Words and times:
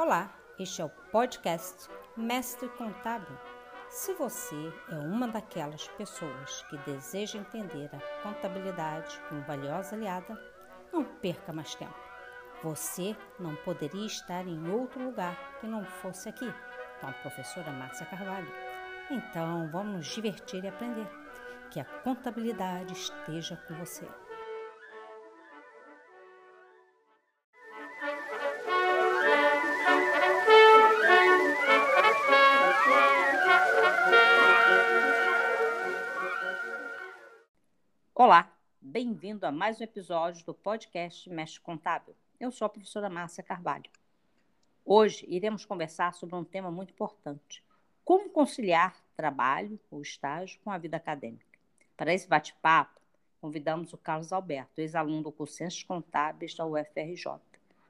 Olá, 0.00 0.32
este 0.60 0.80
é 0.80 0.84
o 0.84 0.88
podcast 1.10 1.90
Mestre 2.16 2.68
Contábil. 2.68 3.36
Se 3.90 4.14
você 4.14 4.72
é 4.92 4.94
uma 4.94 5.26
daquelas 5.26 5.88
pessoas 5.88 6.62
que 6.70 6.78
deseja 6.88 7.36
entender 7.36 7.90
a 7.92 8.22
contabilidade 8.22 9.20
como 9.28 9.42
valiosa 9.42 9.96
aliada, 9.96 10.40
não 10.92 11.02
perca 11.02 11.52
mais 11.52 11.74
tempo. 11.74 11.98
Você 12.62 13.16
não 13.40 13.56
poderia 13.56 14.06
estar 14.06 14.46
em 14.46 14.70
outro 14.70 15.02
lugar 15.02 15.36
que 15.58 15.66
não 15.66 15.84
fosse 15.84 16.28
aqui, 16.28 16.48
com 17.00 17.08
a 17.08 17.12
professora 17.14 17.72
Márcia 17.72 18.06
Carvalho. 18.06 18.52
Então, 19.10 19.68
vamos 19.72 19.96
nos 19.96 20.06
divertir 20.06 20.62
e 20.62 20.68
aprender. 20.68 21.08
Que 21.72 21.80
a 21.80 21.84
contabilidade 21.84 22.92
esteja 22.92 23.56
com 23.66 23.74
você. 23.74 24.06
Bem-vindo 38.88 39.44
a 39.44 39.52
mais 39.52 39.78
um 39.78 39.84
episódio 39.84 40.46
do 40.46 40.54
podcast 40.54 41.28
Mestre 41.28 41.60
Contábil. 41.60 42.16
Eu 42.40 42.50
sou 42.50 42.64
a 42.64 42.70
professora 42.70 43.10
Márcia 43.10 43.44
Carvalho. 43.44 43.84
Hoje 44.82 45.26
iremos 45.28 45.66
conversar 45.66 46.14
sobre 46.14 46.34
um 46.34 46.42
tema 46.42 46.70
muito 46.70 46.94
importante: 46.94 47.62
como 48.02 48.30
conciliar 48.30 48.96
trabalho 49.14 49.78
ou 49.90 50.00
estágio 50.00 50.58
com 50.64 50.70
a 50.70 50.78
vida 50.78 50.96
acadêmica. 50.96 51.44
Para 51.98 52.14
esse 52.14 52.26
bate-papo, 52.26 52.98
convidamos 53.42 53.92
o 53.92 53.98
Carlos 53.98 54.32
Alberto, 54.32 54.80
ex-aluno 54.80 55.24
do 55.24 55.32
curso 55.32 55.56
Ciências 55.56 55.82
Contábeis 55.82 56.54
da 56.54 56.64
UFRJ. 56.64 57.34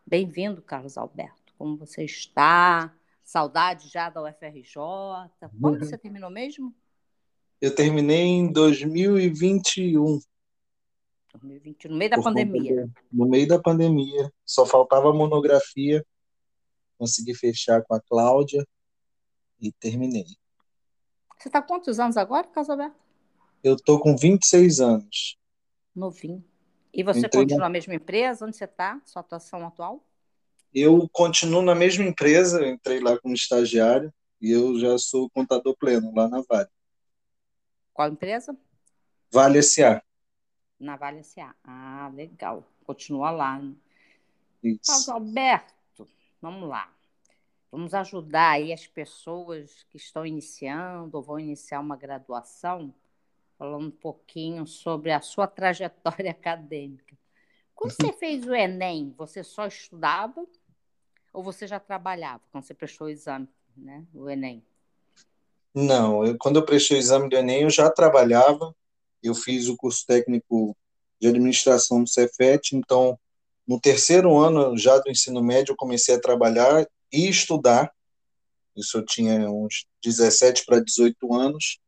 Bem-vindo, 0.05 0.61
Carlos 0.61 0.99
Alberto. 0.99 1.55
Como 1.57 1.77
você 1.77 2.05
está? 2.05 2.93
Saudade 3.23 3.89
já 3.89 4.11
da 4.11 4.21
UFRJ? 4.21 4.75
Quando 5.61 5.79
você 5.87 5.97
terminou 5.97 6.29
mesmo? 6.29 6.75
Eu 7.61 7.73
terminei 7.73 8.25
em 8.25 8.51
2021. 8.51 10.19
2021, 11.33 11.91
no 11.91 11.97
meio 11.97 12.11
da 12.11 12.23
pandemia. 12.23 12.91
no 13.13 13.27
meio 13.27 13.49
da 13.49 13.59
pandemia. 13.59 14.33
Só 14.45 14.65
faltava 14.65 15.11
a 15.11 15.15
monografia. 15.15 16.05
Consegui 16.99 17.35
fechar 17.35 17.83
com 17.85 17.95
a 17.95 18.01
Cláudia 18.01 18.67
e 19.61 19.71
terminei. 19.73 20.27
Você 21.39 21.49
está 21.49 21.63
quantos 21.63 22.01
anos 22.01 22.17
agora, 22.17 22.47
Casalberto? 22.49 22.97
Eu 23.63 23.75
estou 23.75 24.01
com 24.01 24.17
26 24.17 24.81
anos. 24.81 25.37
Novinho. 25.95 26.45
E 26.93 27.03
você 27.03 27.21
Entrei 27.21 27.43
continua 27.43 27.61
na 27.61 27.69
mesma 27.69 27.95
empresa? 27.95 28.47
Onde 28.47 28.57
você 28.57 28.65
está? 28.65 29.01
Sua 29.05 29.21
atuação 29.21 29.67
atual? 29.67 30.05
Eu 30.75 31.09
continuo 31.13 31.63
na 31.63 31.75
mesma 31.75 32.05
empresa. 32.05 32.67
entrei 32.67 33.01
lá 33.01 33.19
como 33.19 33.35
estagiário 33.35 34.13
e 34.41 34.51
eu 34.51 34.79
já 34.79 34.97
sou 34.99 35.31
contador 35.31 35.77
pleno 35.77 36.13
lá 36.15 36.29
na 36.29 36.43
Vale. 36.49 36.69
Qual 37.93 38.09
empresa? 38.09 38.57
Vale 39.33 39.59
S.A. 39.59 40.03
Na 40.79 40.97
Vale 40.97 41.21
S.A. 41.21 41.55
Ah, 41.65 42.11
legal. 42.15 42.65
Continua 42.85 43.31
lá. 43.31 43.59
Né? 43.59 43.75
Isso. 44.63 44.81
Mas, 44.89 45.09
Alberto, 45.09 46.09
vamos 46.41 46.69
lá. 46.69 46.93
Vamos 47.71 47.93
ajudar 47.93 48.53
aí 48.53 48.73
as 48.73 48.87
pessoas 48.87 49.85
que 49.91 49.99
estão 49.99 50.25
iniciando 50.25 51.17
ou 51.17 51.23
vão 51.23 51.39
iniciar 51.39 51.81
uma 51.81 51.97
graduação, 51.97 52.95
falando 53.59 53.89
um 53.89 53.91
pouquinho 53.91 54.67
sobre 54.67 55.13
a 55.13 55.21
sua 55.21 55.47
trajetória 55.49 56.31
acadêmica. 56.31 57.17
Quando 57.75 57.93
você 57.93 58.13
fez 58.15 58.47
o 58.47 58.55
Enem, 58.55 59.15
você 59.17 59.45
só 59.45 59.67
estudava 59.67 60.47
ou 61.33 61.43
você 61.43 61.67
já 61.67 61.79
trabalhava 61.79 62.43
quando 62.51 62.65
você 62.65 62.75
prestou 62.75 63.07
o 63.07 63.11
exame, 63.11 63.49
né, 63.77 64.05
o 64.15 64.29
Enem? 64.31 64.65
Não, 65.75 66.25
eu, 66.25 66.37
quando 66.39 66.57
eu 66.57 66.65
prestei 66.65 66.97
o 66.97 67.01
exame 67.01 67.29
do 67.29 67.37
Enem, 67.37 67.63
eu 67.63 67.71
já 67.71 67.91
trabalhava, 67.91 68.75
eu 69.23 69.35
fiz 69.35 69.69
o 69.69 69.77
curso 69.77 70.05
técnico 70.07 70.77
de 71.21 71.29
administração 71.29 72.03
do 72.03 72.09
Cefet, 72.09 72.77
então, 72.77 73.19
no 73.67 73.81
terceiro 73.81 74.39
ano 74.39 74.77
já 74.77 74.99
do 74.99 75.11
ensino 75.11 75.43
médio, 75.43 75.73
eu 75.73 75.77
comecei 75.77 76.15
a 76.15 76.21
trabalhar 76.21 76.87
e 77.13 77.29
estudar, 77.29 77.93
isso 78.77 78.99
eu 78.99 79.05
tinha 79.05 79.51
uns 79.51 79.87
17 80.03 80.65
para 80.65 80.81
18 80.81 81.35
anos, 81.35 81.81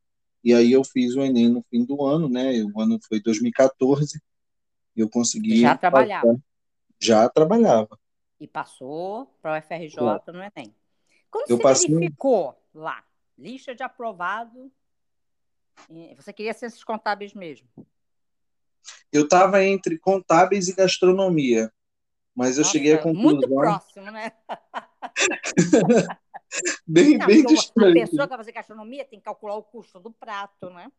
e 0.43 0.53
aí 0.53 0.73
eu 0.73 0.83
fiz 0.83 1.15
o 1.15 1.21
Enem 1.21 1.49
no 1.49 1.65
fim 1.71 1.85
do 1.85 2.05
ano, 2.05 2.29
né, 2.29 2.53
o 2.75 2.81
ano 2.81 2.99
foi 3.07 3.21
2014, 3.21 4.21
e 4.97 5.01
eu 5.01 5.09
consegui... 5.09 5.61
Já 5.61 5.77
trabalhava? 5.77 6.27
Passar. 6.27 6.43
Já 7.01 7.29
trabalhava. 7.29 7.99
E 8.41 8.47
passou 8.47 9.27
para 9.41 9.59
o 9.59 9.63
FRJ 9.63 9.97
é. 9.99 10.33
no 10.33 10.43
Enem. 10.43 10.75
Quando 11.31 11.51
eu 11.51 11.57
você 11.57 11.63
passei... 11.63 11.95
verificou 11.95 12.57
lá 12.75 13.05
lista 13.41 13.75
de 13.75 13.83
aprovado. 13.83 14.71
Você 16.17 16.33
queria 16.33 16.53
ciências 16.53 16.85
contábeis 16.85 17.35
mesmo? 17.35 17.69
Eu 19.13 19.25
estava 19.25 19.65
entre 19.65 19.99
contábeis 19.99 20.69
e 20.69 20.75
gastronomia, 20.75 21.73
mas 22.35 22.57
eu 22.57 22.63
Nossa, 22.63 22.73
cheguei 22.73 22.95
à 22.95 22.99
conclusão. 22.99 23.23
Muito 23.23 23.49
próximo, 23.49 24.11
né? 24.11 24.33
bem, 26.87 27.19
Não, 27.19 27.27
bem 27.27 27.45
distante. 27.45 27.99
A 27.99 28.07
pessoa 28.07 28.23
que 28.23 28.29
vai 28.29 28.39
fazer 28.39 28.53
gastronomia 28.53 29.05
tem 29.05 29.19
que 29.19 29.25
calcular 29.25 29.57
o 29.57 29.63
custo 29.63 29.99
do 30.01 30.11
prato, 30.11 30.71
né? 30.71 30.91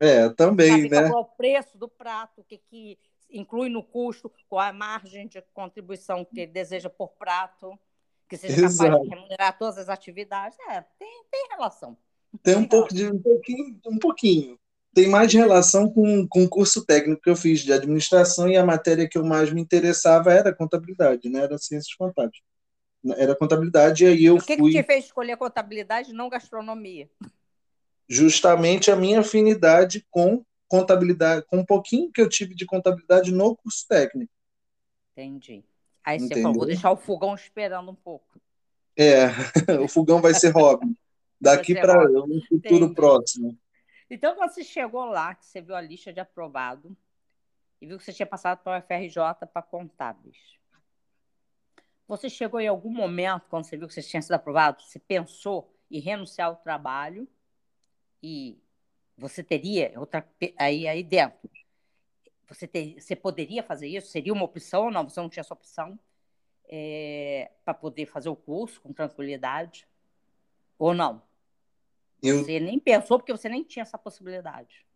É, 0.00 0.28
também, 0.30 0.82
né? 0.82 0.88
Calcular 0.88 1.20
o 1.20 1.24
preço 1.24 1.78
do 1.78 1.88
prato, 1.88 2.40
o 2.40 2.44
que, 2.44 2.58
que 2.58 2.98
inclui 3.30 3.68
no 3.68 3.82
custo, 3.82 4.30
qual 4.48 4.60
a 4.60 4.72
margem 4.72 5.26
de 5.26 5.40
contribuição 5.54 6.24
que 6.24 6.40
ele 6.40 6.52
deseja 6.52 6.90
por 6.90 7.10
prato 7.12 7.78
que 8.28 8.36
seja 8.36 8.64
Exato. 8.64 8.90
capaz 8.90 9.02
de 9.02 9.08
remunerar 9.14 9.58
todas 9.58 9.78
as 9.78 9.88
atividades. 9.88 10.58
É, 10.68 10.80
tem, 10.98 11.24
tem 11.30 11.48
relação. 11.50 11.96
Tem 12.42 12.56
um, 12.56 12.66
pouco 12.66 12.92
de, 12.92 13.06
um 13.06 13.18
pouquinho, 13.18 13.80
um 13.86 13.98
pouquinho. 13.98 14.58
Tem 14.94 15.08
mais 15.08 15.32
relação 15.32 15.90
com, 15.90 16.26
com 16.28 16.44
o 16.44 16.48
curso 16.48 16.84
técnico 16.84 17.22
que 17.22 17.30
eu 17.30 17.36
fiz 17.36 17.60
de 17.60 17.72
administração 17.72 18.48
e 18.48 18.56
a 18.56 18.64
matéria 18.64 19.08
que 19.08 19.18
eu 19.18 19.24
mais 19.24 19.52
me 19.52 19.60
interessava 19.60 20.32
era 20.32 20.54
contabilidade, 20.54 21.28
né? 21.28 21.40
Era 21.40 21.58
ciências 21.58 21.94
contábeis. 21.94 22.42
Era 23.16 23.34
contabilidade 23.34 24.04
e 24.04 24.06
aí 24.06 24.24
eu 24.24 24.36
o 24.36 24.40
que 24.40 24.56
fui... 24.56 24.72
que 24.72 24.78
te 24.80 24.86
fez 24.86 25.06
escolher 25.06 25.36
contabilidade 25.36 26.10
e 26.10 26.14
não 26.14 26.28
gastronomia? 26.28 27.10
Justamente 28.08 28.90
a 28.90 28.96
minha 28.96 29.20
afinidade 29.20 30.06
com 30.10 30.44
contabilidade, 30.68 31.44
com 31.46 31.58
um 31.58 31.64
pouquinho 31.64 32.10
que 32.10 32.20
eu 32.20 32.28
tive 32.28 32.54
de 32.54 32.64
contabilidade 32.64 33.32
no 33.32 33.56
curso 33.56 33.86
técnico. 33.88 34.32
Entendi. 35.12 35.64
Aí 36.04 36.20
você 36.20 36.40
falou, 36.40 36.54
vou 36.54 36.66
deixar 36.66 36.90
o 36.90 36.96
fogão 36.96 37.34
esperando 37.34 37.90
um 37.90 37.94
pouco. 37.94 38.40
É, 38.96 39.26
o 39.82 39.88
fogão 39.88 40.20
vai 40.20 40.34
ser 40.34 40.50
hobby. 40.50 40.94
Daqui 41.44 41.74
para 41.74 42.08
um 42.22 42.40
futuro 42.48 42.94
próximo. 42.94 43.58
Então, 44.10 44.34
quando 44.34 44.50
você 44.50 44.64
chegou 44.64 45.04
lá, 45.04 45.34
que 45.34 45.46
você 45.46 45.60
viu 45.60 45.74
a 45.74 45.80
lista 45.80 46.12
de 46.12 46.20
aprovado 46.20 46.96
e 47.80 47.86
viu 47.86 47.98
que 47.98 48.04
você 48.04 48.12
tinha 48.12 48.26
passado 48.26 48.62
para 48.62 48.78
o 48.78 48.82
FRJ 48.82 49.46
para 49.52 49.62
contábeis, 49.62 50.36
você 52.06 52.28
chegou 52.28 52.60
em 52.60 52.68
algum 52.68 52.90
momento, 52.90 53.48
quando 53.48 53.64
você 53.64 53.76
viu 53.76 53.88
que 53.88 53.94
você 53.94 54.02
tinha 54.02 54.20
sido 54.20 54.32
aprovado, 54.32 54.82
você 54.82 54.98
pensou 54.98 55.74
em 55.90 56.00
renunciar 56.00 56.48
ao 56.48 56.56
trabalho 56.56 57.26
e 58.22 58.58
você 59.16 59.42
teria 59.42 59.92
outra 59.96 60.28
aí, 60.58 60.86
aí 60.86 61.02
dentro 61.02 61.48
você, 62.46 62.66
ter, 62.66 63.00
você 63.00 63.16
poderia 63.16 63.62
fazer 63.62 63.88
isso? 63.88 64.08
Seria 64.08 64.32
uma 64.32 64.44
opção 64.44 64.84
ou 64.84 64.90
não? 64.90 65.08
Você 65.08 65.20
não 65.20 65.28
tinha 65.28 65.40
essa 65.40 65.54
opção 65.54 65.98
é, 66.66 67.50
para 67.64 67.74
poder 67.74 68.06
fazer 68.06 68.28
o 68.28 68.36
curso 68.36 68.80
com 68.80 68.92
tranquilidade? 68.92 69.86
Ou 70.78 70.94
não? 70.94 71.22
Eu, 72.24 72.42
você 72.42 72.58
nem 72.58 72.78
pensou 72.78 73.18
porque 73.18 73.32
você 73.32 73.50
nem 73.50 73.62
tinha 73.62 73.82
essa 73.82 73.98
possibilidade. 73.98 74.86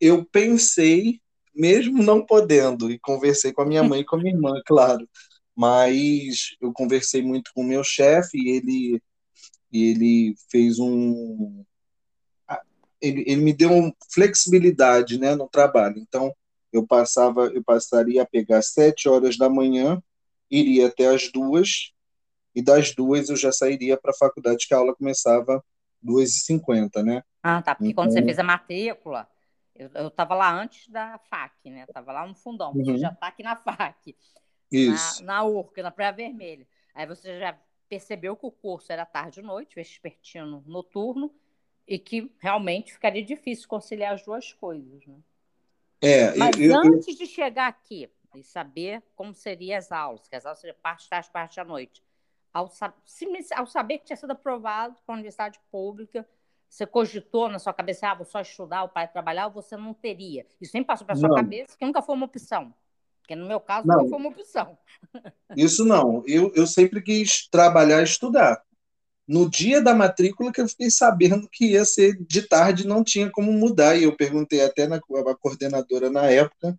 Eu 0.00 0.24
pensei, 0.24 1.20
mesmo 1.54 2.02
não 2.02 2.26
podendo, 2.26 2.90
e 2.90 2.98
conversei 2.98 3.52
com 3.52 3.62
a 3.62 3.66
minha 3.66 3.84
mãe 3.84 4.00
e 4.00 4.04
com 4.04 4.16
a 4.16 4.18
minha 4.18 4.34
irmã, 4.34 4.60
claro. 4.66 5.08
Mas 5.54 6.56
eu 6.60 6.72
conversei 6.72 7.22
muito 7.22 7.52
com 7.54 7.60
o 7.60 7.66
meu 7.66 7.84
chefe 7.84 8.36
e 8.36 8.50
ele, 8.50 9.02
ele 9.72 10.34
fez 10.50 10.80
um. 10.80 11.64
Ele, 13.00 13.22
ele 13.26 13.42
me 13.42 13.52
deu 13.52 13.94
flexibilidade 14.12 15.18
né, 15.18 15.36
no 15.36 15.48
trabalho. 15.48 15.98
Então, 15.98 16.34
eu 16.72 16.84
passava, 16.84 17.46
eu 17.46 17.62
passaria 17.62 18.22
a 18.22 18.26
pegar 18.26 18.62
sete 18.62 19.08
horas 19.08 19.36
da 19.36 19.48
manhã, 19.48 20.02
iria 20.50 20.88
até 20.88 21.06
as 21.06 21.30
duas, 21.30 21.92
e 22.54 22.62
das 22.62 22.94
duas 22.94 23.28
eu 23.28 23.36
já 23.36 23.52
sairia 23.52 23.96
para 23.96 24.10
a 24.10 24.16
faculdade, 24.16 24.66
que 24.66 24.74
a 24.74 24.78
aula 24.78 24.94
começava 24.94 25.62
duas 26.02 26.30
e 26.30 26.40
cinquenta, 26.40 27.02
né? 27.02 27.22
Ah, 27.42 27.62
tá, 27.62 27.74
porque 27.74 27.90
então... 27.90 28.04
quando 28.04 28.12
você 28.12 28.18
então 28.18 28.26
fez 28.26 28.38
a 28.38 28.42
matrícula, 28.42 29.28
eu 29.74 30.08
estava 30.08 30.34
lá 30.34 30.52
antes 30.52 30.88
da 30.88 31.18
FAC, 31.18 31.70
né? 31.70 31.84
Estava 31.88 32.12
lá 32.12 32.26
no 32.26 32.34
fundão, 32.34 32.72
uhum. 32.72 32.84
você 32.84 32.98
já 32.98 33.08
está 33.08 33.28
aqui 33.28 33.42
na 33.42 33.56
FAC. 33.56 34.16
Isso. 34.70 35.24
Na, 35.24 35.34
na 35.34 35.44
URCA, 35.44 35.82
na 35.82 35.90
Praia 35.90 36.12
Vermelha. 36.12 36.66
Aí 36.94 37.06
você 37.06 37.38
já 37.38 37.58
percebeu 37.88 38.36
que 38.36 38.46
o 38.46 38.50
curso 38.50 38.92
era 38.92 39.04
tarde 39.04 39.40
e 39.40 39.42
noite, 39.42 39.74
vespertino 39.74 40.62
noturno, 40.66 41.34
e 41.86 41.98
que 41.98 42.34
realmente 42.38 42.92
ficaria 42.92 43.24
difícil 43.24 43.68
conciliar 43.68 44.14
as 44.14 44.24
duas 44.24 44.52
coisas, 44.52 45.04
né? 45.06 45.18
É, 46.00 46.36
Mas 46.36 46.58
eu, 46.58 46.74
antes 46.74 47.08
eu... 47.08 47.14
de 47.16 47.26
chegar 47.26 47.68
aqui 47.68 48.10
e 48.34 48.42
saber 48.42 49.02
como 49.14 49.34
seriam 49.34 49.78
as 49.78 49.92
aulas, 49.92 50.26
que 50.26 50.34
as 50.34 50.44
aulas 50.44 50.60
seriam 50.60 50.76
parte 50.82 51.08
tarde, 51.08 51.30
parte 51.30 51.60
à 51.60 51.64
noite, 51.64 52.02
ao, 52.52 52.70
ao 53.56 53.66
saber 53.66 53.98
que 53.98 54.06
tinha 54.06 54.16
sido 54.16 54.30
aprovado 54.30 54.96
para 55.06 55.14
a 55.14 55.16
universidade 55.16 55.58
pública, 55.70 56.26
você 56.68 56.86
cogitou 56.86 57.48
na 57.48 57.58
sua 57.58 57.72
cabeça, 57.72 58.08
ah, 58.08 58.14
vou 58.14 58.24
só 58.24 58.40
estudar, 58.40 58.84
o 58.84 58.88
pai 58.88 59.06
trabalhar, 59.06 59.46
ou 59.46 59.52
você 59.52 59.76
não 59.76 59.92
teria? 59.92 60.46
Isso 60.60 60.72
nem 60.74 60.82
passou 60.82 61.06
para 61.06 61.16
sua 61.16 61.34
cabeça, 61.34 61.76
que 61.76 61.84
nunca 61.84 62.00
foi 62.00 62.14
uma 62.14 62.24
opção. 62.26 62.72
Porque 63.20 63.36
no 63.36 63.46
meu 63.46 63.60
caso, 63.60 63.86
não, 63.86 63.98
não 63.98 64.08
foi 64.08 64.18
uma 64.18 64.30
opção. 64.30 64.78
Isso 65.56 65.84
não. 65.84 66.22
Eu, 66.26 66.50
eu 66.54 66.66
sempre 66.66 67.00
quis 67.02 67.46
trabalhar 67.48 68.00
e 68.00 68.04
estudar. 68.04 68.62
No 69.28 69.48
dia 69.48 69.80
da 69.80 69.94
matrícula 69.94 70.50
que 70.50 70.60
eu 70.60 70.68
fiquei 70.68 70.90
sabendo 70.90 71.48
que 71.48 71.72
ia 71.72 71.84
ser 71.84 72.16
de 72.24 72.42
tarde, 72.48 72.86
não 72.86 73.04
tinha 73.04 73.30
como 73.30 73.52
mudar. 73.52 73.96
E 73.96 74.04
eu 74.04 74.16
perguntei 74.16 74.64
até 74.64 74.88
na 74.88 74.96
a 74.96 75.36
coordenadora 75.36 76.10
na 76.10 76.26
época 76.26 76.76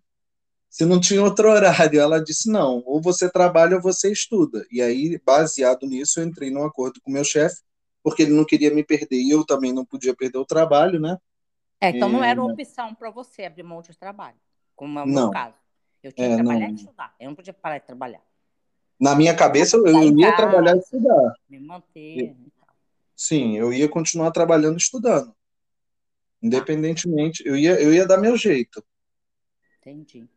se 0.74 0.84
não 0.84 0.98
tinha 0.98 1.22
outro 1.22 1.48
horário. 1.48 2.00
Ela 2.00 2.18
disse: 2.18 2.50
não, 2.50 2.82
ou 2.84 3.00
você 3.00 3.30
trabalha 3.30 3.76
ou 3.76 3.82
você 3.82 4.10
estuda. 4.10 4.66
E 4.72 4.82
aí, 4.82 5.20
baseado 5.24 5.86
nisso, 5.86 6.18
eu 6.18 6.24
entrei 6.24 6.50
num 6.50 6.64
acordo 6.64 7.00
com 7.00 7.12
o 7.12 7.14
meu 7.14 7.22
chefe 7.22 7.62
porque 8.02 8.24
ele 8.24 8.32
não 8.32 8.44
queria 8.44 8.74
me 8.74 8.82
perder 8.82 9.16
e 9.16 9.30
eu 9.30 9.46
também 9.46 9.72
não 9.72 9.84
podia 9.84 10.14
perder 10.14 10.36
o 10.36 10.44
trabalho, 10.44 11.00
né? 11.00 11.16
É, 11.80 11.90
então 11.90 12.08
não 12.08 12.24
era 12.24 12.42
opção 12.42 12.92
para 12.92 13.08
você 13.08 13.44
abrir 13.44 13.62
mão 13.62 13.80
de 13.80 13.96
trabalho, 13.96 14.36
como 14.74 14.98
é 14.98 15.04
o 15.04 15.06
meu 15.06 15.30
caso. 15.30 15.54
Eu 16.02 16.12
tinha 16.12 16.26
é, 16.26 16.30
que 16.30 16.42
trabalhar 16.42 16.66
não. 16.66 16.74
e 16.74 16.74
estudar, 16.74 17.14
eu 17.20 17.28
não 17.28 17.34
podia 17.36 17.54
parar 17.54 17.78
de 17.78 17.86
trabalhar. 17.86 18.20
Na 19.00 19.14
minha 19.14 19.34
cabeça, 19.34 19.76
eu, 19.76 19.86
eu 19.86 20.18
ia 20.18 20.36
trabalhar 20.36 20.74
e 20.74 20.80
estudar. 20.80 21.34
Me 21.48 21.60
manter. 21.60 22.36
Sim, 23.14 23.56
eu 23.56 23.72
ia 23.72 23.88
continuar 23.88 24.32
trabalhando 24.32 24.74
e 24.74 24.82
estudando. 24.82 25.34
Independentemente, 26.42 27.46
eu 27.46 27.56
ia, 27.56 27.80
eu 27.80 27.94
ia 27.94 28.06
dar 28.06 28.18
meu 28.18 28.36
jeito. 28.36 28.84
Entendi. 29.80 30.28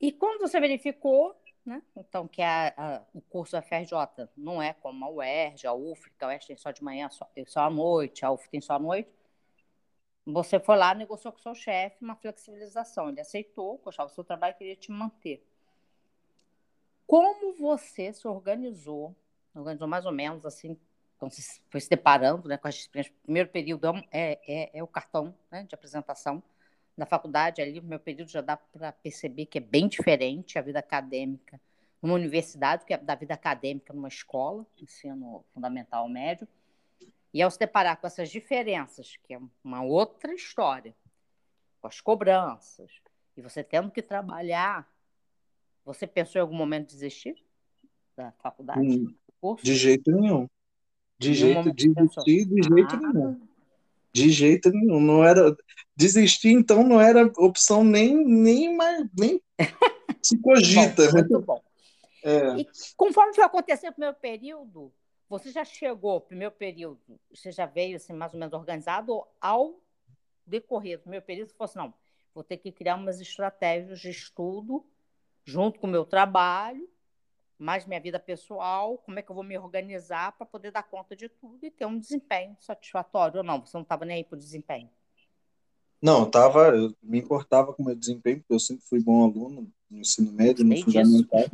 E 0.00 0.12
quando 0.12 0.40
você 0.40 0.60
verificou 0.60 1.34
né? 1.68 1.82
Então, 1.94 2.26
que 2.26 2.40
a, 2.40 2.72
a, 2.74 3.02
o 3.12 3.20
curso 3.20 3.52
da 3.52 3.60
FRJ 3.60 3.92
não 4.34 4.62
é 4.62 4.72
como 4.72 5.04
a 5.04 5.10
UERJ, 5.10 5.66
a 5.66 5.74
UF, 5.74 6.10
que 6.10 6.24
a 6.24 6.28
UERJ 6.28 6.46
tem 6.46 6.56
só 6.56 6.70
de 6.70 6.82
manhã, 6.82 7.10
só, 7.10 7.28
só 7.46 7.60
à 7.60 7.70
noite, 7.70 8.24
a 8.24 8.32
UF 8.32 8.48
tem 8.48 8.58
só 8.58 8.74
à 8.74 8.78
noite. 8.78 9.10
Você 10.24 10.58
foi 10.58 10.76
lá, 10.76 10.94
negociou 10.94 11.30
com 11.30 11.38
o 11.38 11.42
seu 11.42 11.54
chefe 11.54 12.02
uma 12.02 12.16
flexibilização. 12.16 13.10
Ele 13.10 13.20
aceitou, 13.20 13.76
gostava 13.78 14.08
do 14.08 14.14
seu 14.14 14.24
trabalho 14.24 14.54
e 14.54 14.58
queria 14.58 14.76
te 14.76 14.90
manter. 14.90 15.46
Como 17.06 17.54
você 17.54 18.14
se 18.14 18.26
organizou, 18.26 19.14
organizou 19.54 19.88
mais 19.88 20.06
ou 20.06 20.12
menos 20.12 20.46
assim, 20.46 20.74
então 21.16 21.28
foi 21.68 21.80
se 21.80 21.90
deparando 21.90 22.48
né, 22.48 22.56
com 22.56 22.66
as 22.66 22.76
disciplinas. 22.76 23.10
O 23.10 23.24
primeiro 23.24 23.50
período 23.50 23.88
é, 24.10 24.38
é, 24.46 24.78
é 24.78 24.82
o 24.82 24.86
cartão 24.86 25.34
né, 25.50 25.64
de 25.64 25.74
apresentação 25.74 26.42
na 26.98 27.06
faculdade 27.06 27.62
ali, 27.62 27.80
meu 27.80 28.00
período 28.00 28.28
já 28.28 28.40
dá 28.40 28.56
para 28.56 28.90
perceber 28.90 29.46
que 29.46 29.58
é 29.58 29.60
bem 29.60 29.86
diferente 29.86 30.58
a 30.58 30.62
vida 30.62 30.80
acadêmica 30.80 31.60
numa 32.02 32.14
universidade 32.14 32.84
que 32.84 32.92
é 32.92 32.98
da 32.98 33.14
vida 33.14 33.34
acadêmica 33.34 33.92
numa 33.92 34.08
escola, 34.08 34.66
ensino 34.76 35.44
fundamental 35.54 36.08
médio. 36.08 36.46
E 37.32 37.40
ao 37.40 37.50
se 37.50 37.58
deparar 37.58 38.00
com 38.00 38.06
essas 38.06 38.30
diferenças, 38.30 39.16
que 39.22 39.34
é 39.34 39.40
uma 39.62 39.82
outra 39.82 40.34
história, 40.34 40.94
com 41.80 41.86
as 41.86 42.00
cobranças, 42.00 42.90
e 43.36 43.42
você 43.42 43.62
tendo 43.62 43.90
que 43.90 44.02
trabalhar, 44.02 44.88
você 45.84 46.06
pensou 46.06 46.40
em 46.40 46.42
algum 46.42 46.56
momento 46.56 46.88
desistir 46.88 47.36
da 48.16 48.32
faculdade? 48.32 48.80
Hum, 48.80 49.14
de 49.62 49.74
jeito 49.74 50.10
nenhum. 50.10 50.48
De 51.16 51.34
jeito, 51.34 51.72
desistir 51.72 52.44
de 52.44 52.62
jeito 52.62 52.94
ah, 52.94 53.12
nenhum. 53.12 53.47
De 54.12 54.30
jeito 54.30 54.70
nenhum. 54.70 55.00
Não 55.00 55.24
era 55.24 55.56
desistir, 55.96 56.50
então 56.50 56.82
não 56.84 57.00
era 57.00 57.26
opção 57.36 57.82
nem 57.82 58.14
nem 58.16 58.76
mais 58.76 59.04
nem 59.18 59.42
se 60.22 60.38
cogita. 60.40 61.10
muito 61.12 61.40
bom. 61.40 61.60
É. 62.22 62.60
E 62.60 62.68
conforme 62.96 63.34
foi 63.34 63.44
acontecendo 63.44 63.90
o 63.90 63.94
primeiro 63.94 64.16
período, 64.16 64.92
você 65.28 65.50
já 65.50 65.64
chegou, 65.64 66.20
primeiro 66.20 66.52
período, 66.52 67.00
você 67.30 67.52
já 67.52 67.66
veio 67.66 67.96
assim, 67.96 68.12
mais 68.12 68.32
ou 68.32 68.40
menos 68.40 68.54
organizado 68.54 69.24
ao 69.40 69.80
decorrer 70.46 70.98
do 70.98 71.02
primeiro 71.02 71.24
período, 71.24 71.48
você 71.48 71.54
falou 71.54 71.68
assim, 71.70 71.78
não, 71.78 71.94
vou 72.34 72.42
ter 72.42 72.56
que 72.56 72.72
criar 72.72 72.96
umas 72.96 73.20
estratégias 73.20 74.00
de 74.00 74.10
estudo 74.10 74.84
junto 75.44 75.78
com 75.78 75.86
o 75.86 75.90
meu 75.90 76.04
trabalho 76.04 76.88
mais 77.58 77.84
minha 77.86 78.00
vida 78.00 78.18
pessoal, 78.18 78.98
como 78.98 79.18
é 79.18 79.22
que 79.22 79.30
eu 79.30 79.34
vou 79.34 79.44
me 79.44 79.58
organizar 79.58 80.32
para 80.32 80.46
poder 80.46 80.70
dar 80.70 80.84
conta 80.84 81.16
de 81.16 81.28
tudo 81.28 81.58
e 81.66 81.70
ter 81.70 81.86
um 81.86 81.98
desempenho 81.98 82.56
satisfatório 82.60 83.38
ou 83.38 83.44
não? 83.44 83.60
Você 83.60 83.76
não 83.76 83.82
estava 83.82 84.04
nem 84.04 84.18
aí 84.18 84.24
para 84.24 84.36
o 84.36 84.38
desempenho? 84.38 84.88
Não, 86.00 86.20
eu 86.20 86.26
tava, 86.26 86.68
eu 86.68 86.94
me 87.02 87.18
importava 87.18 87.72
com 87.72 87.82
o 87.82 87.86
meu 87.86 87.96
desempenho, 87.96 88.38
porque 88.38 88.54
eu 88.54 88.60
sempre 88.60 88.84
fui 88.88 89.02
bom 89.02 89.24
aluno 89.24 89.68
no 89.90 89.98
ensino 89.98 90.32
médio, 90.32 90.64
no 90.64 90.76
fundamental. 90.76 91.50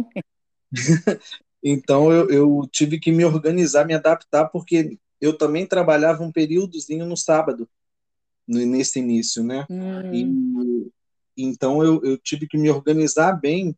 então 1.62 2.12
eu, 2.12 2.29
eu 2.29 2.69
tive 2.71 3.00
que 3.00 3.11
me 3.11 3.25
organizar, 3.25 3.87
me 3.87 3.95
adaptar, 3.95 4.49
porque 4.49 4.99
eu 5.19 5.37
também 5.39 5.67
trabalhava 5.67 6.23
um 6.23 6.31
períodozinho 6.31 7.07
no 7.07 7.17
sábado, 7.17 7.67
nesse 8.47 8.99
início, 8.99 9.43
né? 9.43 9.67
Hum. 9.71 10.12
E, 10.12 10.93
então 11.37 11.83
eu, 11.83 12.05
eu 12.05 12.19
tive 12.19 12.47
que 12.47 12.59
me 12.59 12.69
organizar 12.71 13.33
bem 13.33 13.75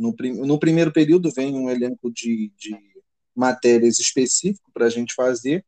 no, 0.00 0.14
no 0.46 0.58
primeiro 0.58 0.90
período 0.90 1.30
vem 1.30 1.54
um 1.54 1.68
elenco 1.68 2.10
de, 2.10 2.50
de 2.56 2.74
matérias 3.36 3.98
específico 3.98 4.70
para 4.72 4.86
a 4.86 4.88
gente 4.88 5.14
fazer, 5.14 5.64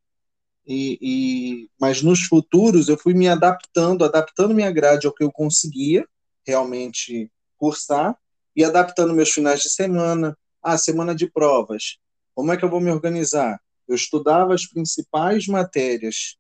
e, 0.66 0.98
e, 1.02 1.70
mas 1.78 2.02
nos 2.02 2.22
futuros 2.22 2.88
eu 2.88 2.96
fui 2.96 3.12
me 3.12 3.28
adaptando, 3.28 4.04
adaptando 4.04 4.54
minha 4.54 4.70
grade 4.70 5.06
ao 5.06 5.12
que 5.12 5.22
eu 5.22 5.30
conseguia 5.30 6.06
realmente 6.46 7.30
cursar 7.58 8.16
e 8.56 8.64
adaptando 8.64 9.14
meus 9.14 9.30
finais 9.30 9.60
de 9.60 9.68
semana, 9.68 10.36
a 10.62 10.72
ah, 10.72 10.78
semana 10.78 11.14
de 11.14 11.30
provas. 11.30 11.98
Como 12.34 12.52
é 12.52 12.56
que 12.56 12.64
eu 12.64 12.70
vou 12.70 12.80
me 12.80 12.90
organizar? 12.90 13.60
Eu 13.86 13.96
estudava 13.96 14.54
as 14.54 14.66
principais 14.66 15.46
matérias 15.46 16.36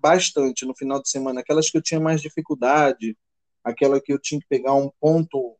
bastante 0.00 0.64
no 0.64 0.76
final 0.76 1.02
de 1.02 1.10
semana, 1.10 1.40
aquelas 1.40 1.68
que 1.68 1.76
eu 1.76 1.82
tinha 1.82 2.00
mais 2.00 2.20
dificuldade, 2.22 3.16
aquela 3.64 4.00
que 4.00 4.12
eu 4.12 4.18
tinha 4.18 4.40
que 4.40 4.46
pegar 4.48 4.74
um 4.74 4.90
ponto 5.00 5.57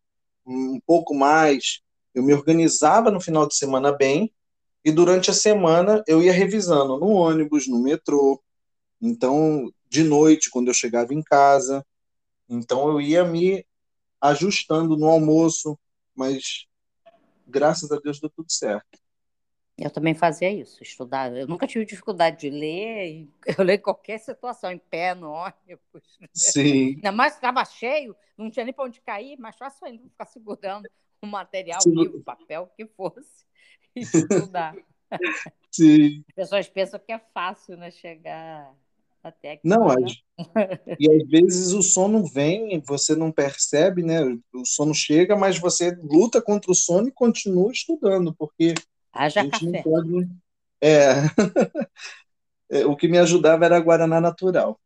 um 0.49 0.81
pouco 0.87 1.15
mais, 1.15 1.81
eu 2.15 2.23
me 2.23 2.33
organizava 2.33 3.11
no 3.11 3.21
final 3.21 3.47
de 3.47 3.55
semana 3.55 3.93
bem 3.93 4.33
e 4.85 4.91
durante 4.91 5.31
a 5.31 5.35
semana 5.35 6.03
eu 6.07 6.23
ia 6.23 6.33
revisando 6.33 6.99
no 6.99 7.09
ônibus, 7.09 7.69
no 7.69 7.79
metrô. 7.83 8.43
Então, 9.01 9.71
de 9.89 10.03
noite, 10.03 10.51
quando 10.51 10.69
eu 10.69 10.75
chegava 10.75 11.13
em 11.13 11.23
casa, 11.23 11.85
então 12.49 12.89
eu 12.89 13.01
ia 13.01 13.25
me 13.25 13.65
ajustando 14.21 14.97
no 14.97 15.07
almoço, 15.07 15.79
mas 16.15 16.67
graças 17.47 17.93
a 17.93 17.99
Deus 17.99 18.19
deu 18.19 18.31
tudo 18.31 18.51
certo. 18.51 18.99
Eu 19.79 19.91
também 19.91 20.13
fazia 20.13 20.51
isso, 20.51 20.83
estudar. 20.83 21.35
Eu 21.35 21.47
nunca 21.47 21.67
tive 21.67 21.85
dificuldade 21.85 22.41
de 22.41 22.51
ler, 22.51 23.29
eu 23.59 23.65
leio 23.65 23.81
qualquer 23.81 24.19
situação, 24.19 24.73
em 24.73 24.79
pé, 24.79 25.15
no 25.15 25.31
ônibus. 25.31 26.19
Sim. 26.35 26.97
Ainda 26.99 27.13
mais 27.13 27.35
estava 27.35 27.65
cheio, 27.65 28.17
não 28.37 28.51
tinha 28.51 28.65
nem 28.65 28.75
para 28.75 28.85
onde 28.85 29.01
cair, 29.01 29.39
mas 29.39 29.57
fácil 29.57 29.87
ainda 29.87 30.03
ficar 30.03 30.27
segurando 30.27 30.89
o 31.23 31.27
material, 31.27 31.79
o 31.87 31.91
livro, 31.91 32.21
papel, 32.23 32.63
o 32.63 32.77
que 32.77 32.87
fosse, 32.87 33.45
e 33.95 34.01
estudar. 34.01 34.75
Sim. 35.71 36.25
As 36.31 36.35
pessoas 36.35 36.69
pensam 36.69 36.99
que 36.99 37.13
é 37.13 37.21
fácil, 37.33 37.77
né, 37.77 37.93
chegar 37.93 38.75
até 39.23 39.53
aqui. 39.53 39.67
Não, 39.67 39.87
né? 39.87 40.07
e 40.99 41.11
às 41.11 41.29
vezes 41.29 41.73
o 41.73 41.83
sono 41.83 42.25
vem, 42.27 42.81
você 42.81 43.15
não 43.15 43.31
percebe, 43.31 44.03
né? 44.03 44.21
O 44.53 44.65
sono 44.65 44.95
chega, 44.95 45.37
mas 45.37 45.59
você 45.59 45.91
luta 46.03 46.41
contra 46.41 46.71
o 46.71 46.75
sono 46.75 47.09
e 47.09 47.13
continua 47.13 47.73
estudando, 47.73 48.35
porque 48.35 48.75
Haja 49.13 49.49
café. 49.49 49.83
Pode... 49.83 50.29
É. 50.81 51.13
é. 52.81 52.87
o 52.87 52.97
que 52.97 53.09
me 53.09 53.19
ajudava 53.19 53.65
era 53.65 53.77
a 53.77 53.81
Guaraná 53.81 54.21
natural. 54.21 54.81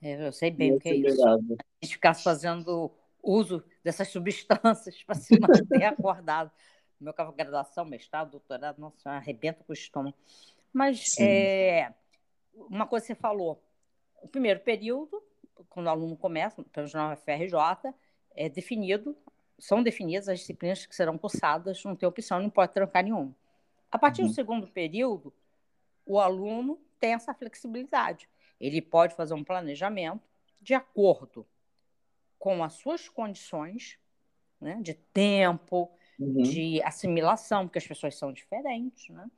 É, 0.00 0.26
eu 0.26 0.32
sei 0.32 0.50
bem 0.50 0.74
o 0.74 0.78
que 0.78 0.88
é 0.88 0.96
isso. 0.96 1.26
A 1.26 1.38
gente 1.82 1.94
ficar 1.94 2.14
fazendo 2.14 2.90
uso 3.22 3.64
dessas 3.82 4.08
substâncias 4.08 5.02
para 5.02 5.14
se 5.14 5.38
manter 5.38 5.84
acordado. 5.84 6.50
Meu 7.00 7.12
carro 7.12 7.32
graduação, 7.32 7.84
mestrado, 7.84 8.30
doutorado, 8.30 8.78
nossa, 8.78 9.10
arrebenta 9.10 9.64
com 9.64 9.72
o 9.72 9.74
estômago. 9.74 10.16
Mas 10.72 11.18
é, 11.18 11.92
uma 12.54 12.86
coisa 12.86 13.06
que 13.06 13.14
você 13.14 13.20
falou, 13.20 13.62
o 14.22 14.28
primeiro 14.28 14.60
período, 14.60 15.22
quando 15.68 15.86
o 15.86 15.90
aluno 15.90 16.16
começa, 16.16 16.62
pelo 16.64 16.86
jornal 16.86 17.16
FRJ, 17.16 17.94
é 18.34 18.48
definido 18.48 19.16
são 19.58 19.82
definidas 19.82 20.28
as 20.28 20.40
disciplinas 20.40 20.84
que 20.86 20.94
serão 20.94 21.16
cursadas, 21.16 21.82
não 21.84 21.96
tem 21.96 22.08
opção, 22.08 22.40
não 22.40 22.50
pode 22.50 22.72
trancar 22.72 23.02
nenhuma. 23.02 23.34
A 23.90 23.98
partir 23.98 24.22
uhum. 24.22 24.28
do 24.28 24.34
segundo 24.34 24.66
período, 24.66 25.32
o 26.04 26.18
aluno 26.18 26.80
tem 26.98 27.14
essa 27.14 27.32
flexibilidade. 27.32 28.28
Ele 28.60 28.80
pode 28.80 29.14
fazer 29.14 29.34
um 29.34 29.44
planejamento 29.44 30.22
de 30.60 30.74
acordo 30.74 31.46
com 32.38 32.62
as 32.62 32.74
suas 32.74 33.08
condições 33.08 33.98
né, 34.60 34.78
de 34.82 34.94
tempo, 34.94 35.90
uhum. 36.18 36.42
de 36.42 36.82
assimilação, 36.82 37.66
porque 37.66 37.78
as 37.78 37.86
pessoas 37.86 38.16
são 38.16 38.32
diferentes. 38.32 39.08
Né? 39.08 39.30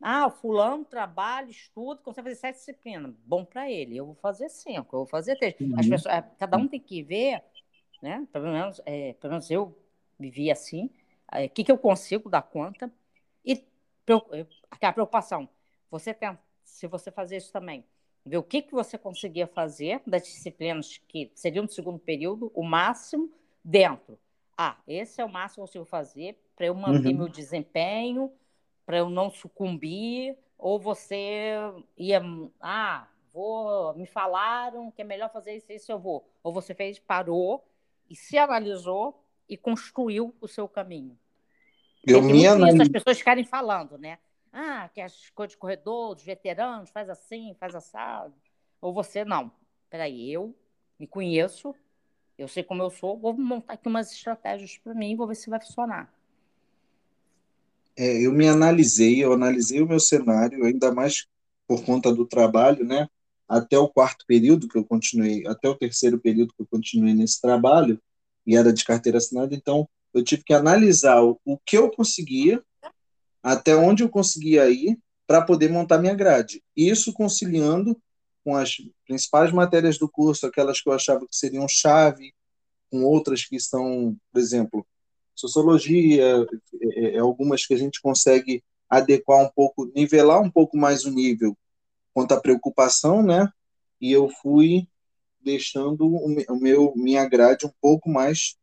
Ah, 0.00 0.26
o 0.26 0.30
fulano 0.30 0.84
trabalha, 0.84 1.50
estuda, 1.50 2.00
consegue 2.02 2.28
fazer 2.28 2.40
sete 2.40 2.56
disciplinas. 2.56 3.14
Bom 3.24 3.44
para 3.44 3.70
ele. 3.70 3.96
Eu 3.96 4.06
vou 4.06 4.14
fazer 4.16 4.48
cinco, 4.48 4.96
eu 4.96 5.00
vou 5.00 5.06
fazer 5.06 5.36
três. 5.36 5.54
Uhum. 5.60 5.78
As 5.78 5.88
pessoas, 5.88 6.14
é, 6.14 6.22
cada 6.38 6.56
um 6.56 6.68
tem 6.68 6.80
que 6.80 7.02
ver 7.02 7.42
né? 8.02 8.26
Pelo 8.32 8.52
menos, 8.52 8.80
é, 8.84 9.14
pelo 9.14 9.32
menos 9.32 9.50
eu 9.50 9.74
vivi 10.18 10.50
assim. 10.50 10.90
O 11.32 11.36
é, 11.36 11.48
que, 11.48 11.64
que 11.64 11.72
eu 11.72 11.78
consigo 11.78 12.28
dar 12.28 12.42
conta? 12.42 12.92
E 13.44 13.64
a 14.80 14.92
preocupação, 14.92 15.48
você 15.90 16.12
tem, 16.12 16.36
se 16.64 16.86
você 16.86 17.10
fazer 17.10 17.36
isso 17.36 17.52
também, 17.52 17.84
ver 18.26 18.36
o 18.36 18.42
que, 18.42 18.62
que 18.62 18.72
você 18.72 18.98
conseguia 18.98 19.46
fazer 19.46 20.02
das 20.06 20.24
disciplinas 20.24 20.98
que 21.08 21.30
seriam 21.34 21.64
do 21.64 21.72
segundo 21.72 21.98
período, 21.98 22.50
o 22.54 22.62
máximo, 22.62 23.30
dentro. 23.64 24.18
Ah, 24.58 24.76
esse 24.86 25.20
é 25.20 25.24
o 25.24 25.28
máximo 25.28 25.64
que 25.64 25.78
eu 25.78 25.82
consigo 25.82 25.84
fazer 25.84 26.36
para 26.56 26.66
eu 26.66 26.74
manter 26.74 27.08
uhum. 27.08 27.18
meu 27.18 27.28
desempenho, 27.28 28.30
para 28.84 28.98
eu 28.98 29.08
não 29.08 29.30
sucumbir, 29.30 30.36
ou 30.58 30.78
você 30.78 31.56
ia, 31.96 32.22
ah, 32.60 33.08
vou, 33.32 33.94
me 33.94 34.06
falaram 34.06 34.90
que 34.90 35.02
é 35.02 35.04
melhor 35.04 35.30
fazer 35.32 35.56
isso, 35.56 35.72
isso 35.72 35.90
eu 35.90 35.98
vou. 35.98 36.28
Ou 36.42 36.52
você 36.52 36.74
fez, 36.74 36.98
parou 36.98 37.64
e 38.12 38.16
se 38.16 38.36
analisou 38.36 39.24
e 39.48 39.56
construiu 39.56 40.34
o 40.38 40.46
seu 40.46 40.68
caminho. 40.68 41.18
Eu 42.06 42.20
me 42.20 42.46
analis... 42.46 42.78
as 42.78 42.88
pessoas 42.88 43.16
ficarem 43.16 43.42
falando, 43.42 43.96
né? 43.96 44.18
Ah, 44.52 44.90
que 44.92 45.00
as 45.00 45.30
coisas 45.30 45.52
de 45.52 45.56
corredor, 45.56 46.14
dos 46.14 46.22
veteranos, 46.22 46.90
faz 46.90 47.08
assim, 47.08 47.56
faz 47.58 47.74
assado. 47.74 48.34
Ou 48.82 48.92
você, 48.92 49.24
não. 49.24 49.50
Peraí, 49.88 50.30
eu 50.30 50.54
me 50.98 51.06
conheço, 51.06 51.74
eu 52.36 52.46
sei 52.48 52.62
como 52.62 52.82
eu 52.82 52.90
sou, 52.90 53.18
vou 53.18 53.32
montar 53.32 53.74
aqui 53.74 53.88
umas 53.88 54.12
estratégias 54.12 54.76
para 54.76 54.92
mim 54.92 55.12
e 55.12 55.16
vou 55.16 55.26
ver 55.26 55.34
se 55.34 55.48
vai 55.48 55.60
funcionar. 55.60 56.12
É, 57.96 58.26
eu 58.26 58.32
me 58.32 58.46
analisei, 58.46 59.24
eu 59.24 59.32
analisei 59.32 59.80
o 59.80 59.88
meu 59.88 60.00
cenário, 60.00 60.64
ainda 60.64 60.92
mais 60.92 61.26
por 61.66 61.82
conta 61.82 62.12
do 62.12 62.26
trabalho, 62.26 62.84
né? 62.84 63.08
Até 63.52 63.78
o 63.78 63.86
quarto 63.86 64.24
período 64.26 64.66
que 64.66 64.78
eu 64.78 64.84
continuei, 64.84 65.46
até 65.46 65.68
o 65.68 65.74
terceiro 65.74 66.18
período 66.18 66.54
que 66.54 66.62
eu 66.62 66.66
continuei 66.66 67.12
nesse 67.12 67.38
trabalho, 67.38 68.00
e 68.46 68.56
era 68.56 68.72
de 68.72 68.82
carteira 68.82 69.18
assinada, 69.18 69.54
então 69.54 69.86
eu 70.14 70.24
tive 70.24 70.42
que 70.42 70.54
analisar 70.54 71.22
o, 71.22 71.38
o 71.44 71.58
que 71.58 71.76
eu 71.76 71.90
conseguia 71.90 72.64
até 73.42 73.76
onde 73.76 74.02
eu 74.02 74.08
conseguia 74.08 74.70
ir 74.70 74.98
para 75.26 75.42
poder 75.42 75.70
montar 75.70 75.98
minha 75.98 76.14
grade. 76.14 76.62
Isso 76.74 77.12
conciliando 77.12 78.00
com 78.42 78.56
as 78.56 78.76
principais 79.06 79.52
matérias 79.52 79.98
do 79.98 80.08
curso, 80.08 80.46
aquelas 80.46 80.80
que 80.80 80.88
eu 80.88 80.94
achava 80.94 81.20
que 81.20 81.36
seriam 81.36 81.68
chave, 81.68 82.32
com 82.90 83.04
outras 83.04 83.44
que 83.44 83.60
são, 83.60 84.16
por 84.32 84.40
exemplo, 84.40 84.86
sociologia, 85.34 86.24
é, 86.24 86.46
é, 86.82 87.16
é, 87.16 87.18
algumas 87.18 87.66
que 87.66 87.74
a 87.74 87.76
gente 87.76 88.00
consegue 88.00 88.64
adequar 88.88 89.44
um 89.44 89.50
pouco, 89.54 89.92
nivelar 89.94 90.40
um 90.40 90.50
pouco 90.50 90.74
mais 90.74 91.04
o 91.04 91.10
nível 91.10 91.54
quanto 92.14 92.32
à 92.32 92.40
preocupação, 92.40 93.22
né? 93.22 93.48
E 94.00 94.12
eu 94.12 94.28
fui 94.28 94.86
deixando 95.40 96.06
o 96.06 96.56
meu 96.56 96.92
minha 96.94 97.28
grade 97.28 97.66
um 97.66 97.72
pouco 97.80 98.08
mais 98.08 98.56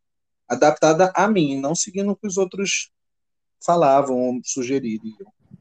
adaptada 0.48 1.12
a 1.14 1.28
mim, 1.28 1.60
não 1.60 1.74
seguindo 1.74 2.10
o 2.10 2.16
que 2.16 2.26
os 2.26 2.36
outros 2.36 2.90
falavam 3.64 4.18
ou 4.18 4.40
sugeriam. 4.42 5.02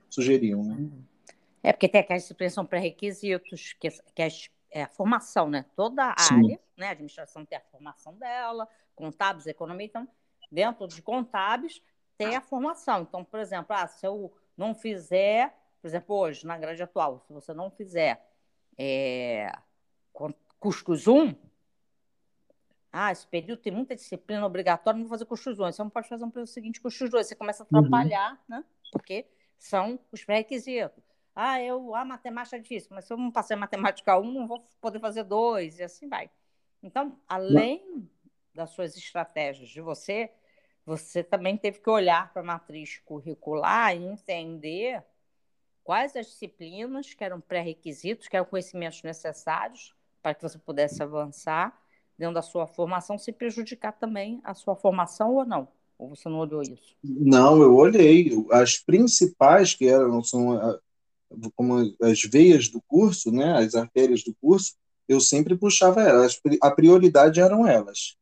sugeriam 0.10 0.64
né? 0.64 0.76
Uhum. 0.76 1.04
É 1.62 1.74
porque 1.74 1.90
tem 1.90 2.02
aquelas 2.02 2.24
disciplinas 2.24 2.54
são 2.54 2.66
pré-requisitos, 2.66 3.76
que, 3.80 3.90
que 3.90 4.22
é, 4.22 4.30
é 4.72 4.84
a 4.84 4.88
formação, 4.88 5.50
né? 5.50 5.66
Toda 5.76 6.14
a 6.18 6.18
Sim. 6.18 6.36
área, 6.36 6.60
né? 6.78 6.88
A 6.88 6.92
administração 6.92 7.46
tem 7.46 7.58
a 7.58 7.62
formação 7.62 8.16
dela, 8.16 8.68
contábeis, 8.96 9.46
economia, 9.46 9.86
então, 9.86 10.08
dentro 10.52 10.88
de 10.88 11.02
contábeis 11.02 11.82
tem 12.18 12.36
a 12.36 12.42
formação. 12.42 13.02
Então, 13.02 13.24
por 13.24 13.40
exemplo, 13.40 13.76
ah, 13.76 13.88
se 13.88 14.06
eu 14.06 14.34
não 14.58 14.74
fizer, 14.74 15.54
por 15.82 15.88
exemplo, 15.88 16.16
hoje, 16.16 16.46
na 16.46 16.58
grade 16.58 16.82
atual, 16.84 17.20
se 17.20 17.34
você 17.34 17.54
não 17.54 17.72
fizer 17.72 18.26
é, 18.78 19.52
custos 20.60 21.08
1, 21.08 21.36
ah, 22.92 23.12
esse 23.12 23.28
período 23.28 23.62
tem 23.62 23.72
muita 23.72 23.96
disciplina 23.96 24.46
obrigatória, 24.46 24.98
não 24.98 25.06
vou 25.06 25.12
fazer 25.12 25.26
custos 25.26 25.60
1. 25.60 25.72
Você 25.72 25.84
não 25.84 25.90
pode 25.90 26.10
fazer 26.10 26.24
um 26.24 26.32
período 26.32 26.48
seguinte 26.48 26.82
custos 26.82 27.10
2. 27.10 27.28
Você 27.28 27.36
começa 27.36 27.64
a 27.64 27.68
uhum. 27.72 27.80
atrapalhar, 27.80 28.32
uhum. 28.32 28.58
né? 28.58 28.66
Porque 28.92 29.28
são 29.58 30.00
os 30.12 30.24
pré-requisitos. 30.24 31.04
Ah, 31.36 31.62
eu, 31.62 31.94
a 31.96 32.04
matemática 32.04 32.58
é 32.58 32.60
difícil, 32.60 32.90
mas 32.92 33.06
se 33.06 33.14
eu 33.14 33.18
não 33.18 33.32
passei 33.32 33.56
matemática 33.56 34.18
1, 34.18 34.32
não 34.32 34.48
vou 34.48 34.68
poder 34.82 35.00
fazer 35.00 35.24
2, 35.24 35.80
e 35.80 35.84
assim 35.84 36.10
vai. 36.10 36.30
Então, 36.82 37.18
além 37.28 38.10
das 38.54 38.72
suas 38.72 38.98
estratégias 38.98 39.70
de 39.70 39.80
você, 39.80 40.32
você 40.86 41.24
também 41.24 41.56
teve 41.56 41.80
que 41.80 41.90
olhar 41.90 42.34
para 42.34 42.42
a 42.42 42.46
matriz 42.46 42.98
curricular 43.06 43.96
e 43.96 44.04
entender 44.04 45.04
quais 45.90 46.16
as 46.16 46.28
disciplinas 46.28 47.16
que 47.16 47.24
eram 47.24 47.42
pré-requisitos, 47.42 48.28
que 48.28 48.36
eram 48.36 48.46
conhecimentos 48.46 49.02
necessários 49.02 49.96
para 50.22 50.36
que 50.36 50.44
você 50.44 50.60
pudesse 50.60 51.02
avançar 51.02 51.76
dentro 52.16 52.36
da 52.36 52.44
sua 52.44 52.68
formação, 52.68 53.18
se 53.18 53.32
prejudicar 53.32 53.94
também 53.94 54.40
a 54.44 54.54
sua 54.54 54.76
formação 54.76 55.34
ou 55.34 55.44
não? 55.44 55.68
Ou 55.98 56.10
você 56.10 56.30
não 56.30 56.38
olhou 56.38 56.62
isso? 56.62 56.96
Não, 57.04 57.60
eu 57.64 57.76
olhei. 57.76 58.30
As 58.52 58.78
principais, 58.78 59.74
que 59.74 59.88
eram 59.88 60.24
são 60.24 60.80
como 61.56 61.92
as 62.04 62.22
veias 62.22 62.70
do 62.70 62.80
curso, 62.84 63.32
né, 63.32 63.58
as 63.58 63.74
artérias 63.74 64.24
do 64.24 64.36
curso, 64.40 64.76
eu 65.08 65.20
sempre 65.20 65.58
puxava 65.58 66.04
elas. 66.04 66.40
A 66.62 66.70
prioridade 66.70 67.42
eram 67.42 67.66
elas. 67.66 68.16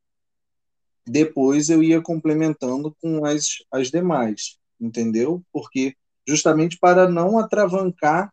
Depois 1.06 1.70
eu 1.70 1.84
ia 1.84 2.02
complementando 2.02 2.96
com 3.02 3.26
as, 3.26 3.58
as 3.70 3.92
demais, 3.92 4.58
entendeu? 4.80 5.44
Porque 5.52 5.98
justamente 6.28 6.78
para 6.78 7.10
não 7.10 7.40
atravancar 7.40 8.32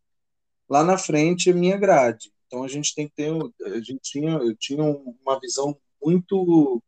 lá 0.69 0.83
na 0.83 0.99
frente 0.99 1.51
a 1.51 1.55
minha 1.55 1.77
grade. 1.77 2.33
Então 2.47 2.65
a 2.65 2.69
gente 2.69 2.95
tem 2.95 3.09
que 3.09 3.15
ter, 3.15 3.31
a 3.67 3.81
gente 3.81 4.01
tinha, 4.03 4.33
eu 4.33 4.57
tinha 4.57 4.83
uma 4.83 5.39
visão 5.41 5.77
muito 6.03 6.83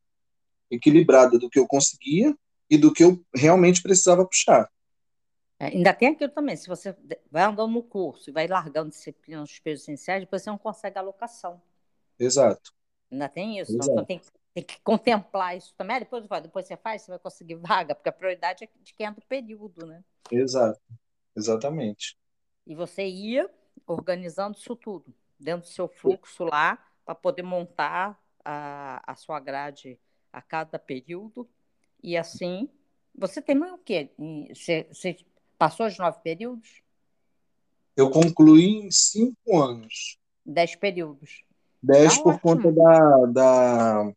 equilibrada 0.70 1.38
do 1.38 1.48
que 1.48 1.58
eu 1.58 1.66
conseguia 1.66 2.36
e 2.68 2.76
do 2.76 2.92
que 2.92 3.04
eu 3.04 3.20
realmente 3.34 3.82
precisava 3.82 4.26
puxar. 4.26 4.68
É, 5.58 5.66
ainda 5.66 5.94
tem 5.94 6.08
aquilo 6.08 6.30
também, 6.30 6.54
se 6.56 6.68
você 6.68 6.94
vai 7.30 7.44
andando 7.44 7.72
no 7.72 7.82
curso 7.82 8.28
e 8.28 8.32
vai 8.32 8.46
largando 8.46 8.90
disciplinas 8.90 9.48
dos 9.48 9.58
pesos 9.58 9.84
essenciais, 9.84 10.20
depois 10.20 10.42
você 10.42 10.50
não 10.50 10.58
consegue 10.58 10.98
alocação. 10.98 11.62
Exato. 12.18 12.72
Ainda 13.10 13.28
tem 13.28 13.58
isso, 13.58 13.74
então 13.74 14.04
tem, 14.04 14.20
tem, 14.56 14.64
que 14.64 14.80
contemplar 14.80 15.56
isso 15.56 15.74
também. 15.76 15.98
Depois, 15.98 16.24
depois 16.42 16.66
você 16.66 16.76
faz, 16.76 17.02
você 17.02 17.10
vai 17.10 17.18
conseguir 17.18 17.56
vaga, 17.56 17.94
porque 17.94 18.08
a 18.08 18.12
prioridade 18.12 18.64
é 18.64 18.68
de 18.82 18.94
quem 18.94 19.06
é 19.06 19.10
do 19.10 19.20
período, 19.22 19.86
né? 19.86 20.02
Exato, 20.30 20.80
exatamente. 21.36 22.16
E 22.66 22.74
você 22.74 23.06
ia 23.06 23.50
organizando 23.86 24.56
isso 24.56 24.74
tudo 24.74 25.14
dentro 25.38 25.62
do 25.62 25.72
seu 25.72 25.86
fluxo 25.88 26.44
lá, 26.44 26.82
para 27.04 27.14
poder 27.14 27.42
montar 27.42 28.20
a, 28.44 29.12
a 29.12 29.14
sua 29.14 29.38
grade 29.38 29.98
a 30.32 30.42
cada 30.42 30.78
período. 30.78 31.48
E 32.02 32.16
assim, 32.16 32.68
você 33.14 33.40
tem 33.40 33.56
o 33.62 33.78
quê? 33.78 34.10
Você, 34.52 34.88
você 34.90 35.16
passou 35.56 35.86
os 35.86 35.96
nove 35.98 36.18
períodos? 36.22 36.82
Eu 37.96 38.10
concluí 38.10 38.86
em 38.86 38.90
cinco 38.90 39.58
anos. 39.58 40.18
Dez 40.44 40.74
períodos. 40.74 41.44
Dez 41.82 42.16
tá 42.16 42.22
por 42.22 42.34
ótimo. 42.34 42.40
conta 42.40 42.72
da. 42.72 43.26
da... 43.26 44.12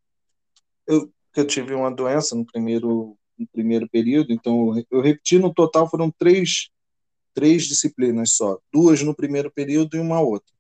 Eu, 0.90 1.14
eu 1.36 1.46
tive 1.46 1.76
uma 1.76 1.92
doença 1.92 2.36
no 2.36 2.44
primeiro, 2.44 3.16
no 3.38 3.48
primeiro 3.48 3.88
período, 3.88 4.34
então 4.34 4.74
eu 4.90 5.02
repeti 5.02 5.38
no 5.38 5.54
total 5.54 5.88
foram 5.88 6.10
três, 6.10 6.72
três 7.32 7.66
disciplinas 7.66 8.34
só. 8.34 8.58
Duas 8.74 9.04
no 9.04 9.16
primeiro 9.16 9.52
período 9.52 9.96
e 9.96 10.00
uma 10.00 10.20
outra. 10.20 10.52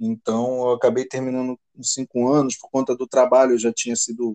Então, 0.00 0.62
eu 0.62 0.70
acabei 0.72 1.04
terminando 1.04 1.60
com 1.74 1.82
cinco 1.82 2.32
anos, 2.32 2.56
por 2.56 2.70
conta 2.70 2.96
do 2.96 3.06
trabalho, 3.06 3.52
eu 3.52 3.58
já 3.58 3.70
tinha 3.70 3.94
sido. 3.94 4.34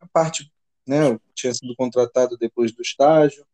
A 0.00 0.06
parte, 0.08 0.50
né? 0.86 1.10
Eu 1.12 1.20
tinha 1.34 1.52
sido 1.52 1.74
contratado 1.76 2.38
depois 2.38 2.72
do 2.72 2.80
estágio, 2.80 3.46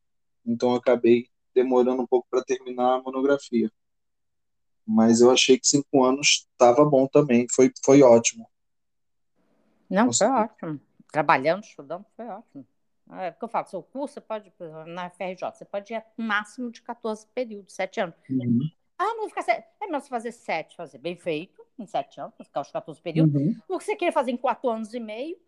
então 0.46 0.74
acabei 0.74 1.26
demorando 1.52 2.02
um 2.02 2.06
pouco 2.06 2.28
para 2.30 2.44
terminar 2.44 2.94
a 2.94 3.02
monografia. 3.02 3.72
Mas 4.86 5.20
eu 5.20 5.32
achei 5.32 5.58
que 5.58 5.66
cinco 5.66 6.04
anos 6.04 6.46
estava 6.52 6.84
bom 6.84 7.08
também, 7.08 7.46
foi, 7.50 7.72
foi 7.84 8.02
ótimo. 8.02 8.49
Não, 9.90 10.06
Consegui. 10.06 10.30
foi 10.30 10.40
ótimo. 10.40 10.80
Trabalhando, 11.10 11.64
estudando, 11.64 12.06
foi 12.16 12.26
ótimo. 12.26 12.66
É 13.12 13.32
porque 13.32 13.44
eu 13.44 13.48
falo, 13.48 13.66
seu 13.66 13.82
curso, 13.82 14.14
você 14.14 14.20
pode, 14.20 14.52
na 14.86 15.10
FRJ, 15.10 15.50
você 15.52 15.64
pode 15.64 15.92
ir 15.92 16.04
no 16.16 16.24
máximo 16.24 16.70
de 16.70 16.80
14 16.80 17.26
períodos, 17.34 17.74
7 17.74 18.00
anos. 18.00 18.14
Uhum. 18.30 18.70
Ah, 18.96 19.14
não 19.14 19.30
ficar 19.30 19.40
sete. 19.40 19.66
É 19.80 19.86
melhor 19.86 20.02
você 20.02 20.10
fazer 20.10 20.30
sete, 20.30 20.76
fazer 20.76 20.98
bem 20.98 21.16
feito, 21.16 21.64
em 21.78 21.86
sete 21.86 22.20
anos, 22.20 22.34
ficar 22.38 22.60
os 22.60 22.70
14 22.70 23.00
períodos, 23.00 23.34
uhum. 23.34 23.54
do 23.66 23.78
que 23.78 23.84
você 23.84 23.96
querer 23.96 24.12
fazer 24.12 24.30
em 24.30 24.36
quatro 24.36 24.68
anos 24.68 24.92
e 24.92 25.00
meio 25.00 25.38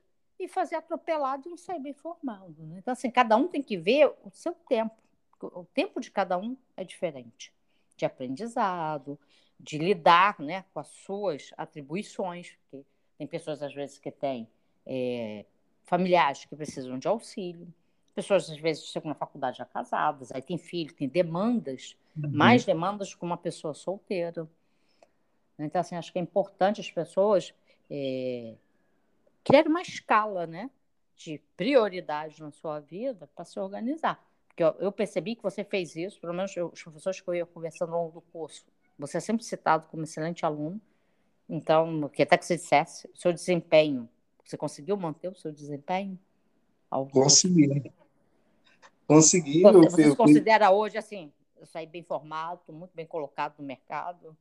e 0.41 0.49
fazer 0.49 0.77
atropelado 0.77 1.47
e 1.47 1.51
não 1.51 1.59
sair 1.59 1.79
bem 1.79 1.93
formado. 1.93 2.57
Né? 2.59 2.79
Então, 2.79 2.93
assim, 2.93 3.11
cada 3.11 3.37
um 3.37 3.47
tem 3.47 3.63
que 3.63 3.77
ver 3.77 4.07
o 4.07 4.31
seu 4.33 4.55
tempo. 4.55 4.97
O 5.39 5.67
tempo 5.67 6.01
de 6.01 6.11
cada 6.11 6.39
um 6.39 6.57
é 6.77 6.83
diferente. 6.83 7.53
De 7.95 8.07
aprendizado, 8.07 9.21
de 9.61 9.77
lidar 9.77 10.41
né, 10.41 10.65
com 10.73 10.81
as 10.81 10.89
suas 10.89 11.51
atribuições. 11.59 12.57
Porque 12.71 12.87
tem 13.23 13.27
pessoas, 13.29 13.63
às 13.63 13.73
vezes, 13.73 13.99
que 13.99 14.11
têm 14.11 14.49
é, 14.85 15.45
familiares 15.85 16.45
que 16.45 16.57
precisam 16.57 16.99
de 16.99 17.07
auxílio. 17.07 17.73
Pessoas, 18.17 18.51
às 18.51 18.59
vezes, 18.59 18.87
chegam 18.87 19.09
na 19.09 19.15
faculdade 19.15 19.59
já 19.59 19.65
casadas, 19.65 20.33
aí 20.33 20.43
tem 20.43 20.59
filho, 20.59 20.93
tem 20.93 21.09
demandas 21.09 21.97
uhum. 22.17 22.31
mais 22.33 22.65
demandas 22.65 23.15
com 23.15 23.25
uma 23.25 23.37
pessoa 23.37 23.75
solteira. 23.75 24.49
Então, 25.57 25.81
assim, 25.81 25.95
acho 25.95 26.13
que 26.13 26.19
é 26.19 26.23
importante 26.23 26.81
as 26.81 26.91
pessoas 26.91 27.55
é, 27.89 28.55
criarem 29.45 29.71
uma 29.71 29.83
escala, 29.83 30.45
né? 30.45 30.69
De 31.17 31.41
prioridade 31.57 32.43
na 32.43 32.51
sua 32.51 32.81
vida 32.81 33.31
para 33.37 33.45
se 33.45 33.61
organizar. 33.61 34.21
Porque 34.49 34.65
eu, 34.65 34.75
eu 34.81 34.91
percebi 34.91 35.37
que 35.37 35.43
você 35.43 35.63
fez 35.63 35.95
isso, 35.95 36.21
pelo 36.21 36.35
menos 36.35 36.57
eu, 36.57 36.71
os 36.75 36.83
professores 36.83 37.21
que 37.21 37.29
eu 37.29 37.35
ia 37.37 37.47
conversando 37.47 37.95
ao 37.95 38.03
longo 38.03 38.15
do 38.15 38.21
curso. 38.33 38.67
Você 38.99 39.19
é 39.19 39.21
sempre 39.21 39.45
citado 39.45 39.87
como 39.89 40.03
excelente 40.03 40.45
aluno. 40.45 40.81
Então, 41.55 42.09
que 42.09 42.23
até 42.23 42.39
que 42.39 42.47
você 42.47 42.57
dissesse, 42.57 43.07
o 43.09 43.15
seu 43.15 43.31
desempenho, 43.31 44.09
você 44.43 44.57
conseguiu 44.57 44.97
manter 44.97 45.29
o 45.29 45.35
seu 45.35 45.53
desempenho? 45.53 46.19
Consegui. 47.11 47.93
Consegui. 49.07 49.61
Você, 49.61 49.91
você 49.91 50.11
se 50.11 50.17
considera 50.17 50.71
hoje, 50.71 50.97
assim, 50.97 51.31
eu 51.61 51.67
saí 51.67 51.87
bem 51.87 52.03
formado, 52.03 52.73
muito 52.73 52.93
bem 52.95 53.05
colocado 53.05 53.59
no 53.59 53.67
mercado? 53.67 54.35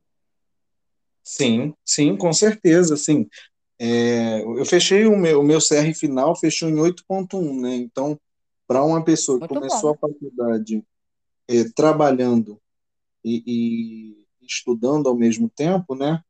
Sim, 1.22 1.74
sim, 1.84 2.16
com 2.16 2.32
certeza, 2.32 2.96
sim. 2.96 3.28
É, 3.78 4.40
eu 4.40 4.64
fechei 4.64 5.04
o 5.04 5.14
meu, 5.14 5.40
o 5.40 5.44
meu 5.44 5.60
CR 5.60 5.92
final, 5.94 6.34
fechou 6.34 6.70
em 6.70 6.76
8.1, 6.76 7.60
né? 7.60 7.74
Então, 7.74 8.18
para 8.66 8.82
uma 8.82 9.04
pessoa 9.04 9.36
que 9.36 9.42
Muito 9.42 9.54
começou 9.54 9.90
bom. 9.90 9.96
a 9.96 9.98
faculdade 9.98 10.82
é, 11.46 11.64
trabalhando 11.76 12.58
e, 13.22 13.42
e, 13.46 14.46
estudando 14.46 15.10
ao 15.10 15.14
mesmo 15.14 15.50
tempo, 15.50 15.94
né? 15.94 16.24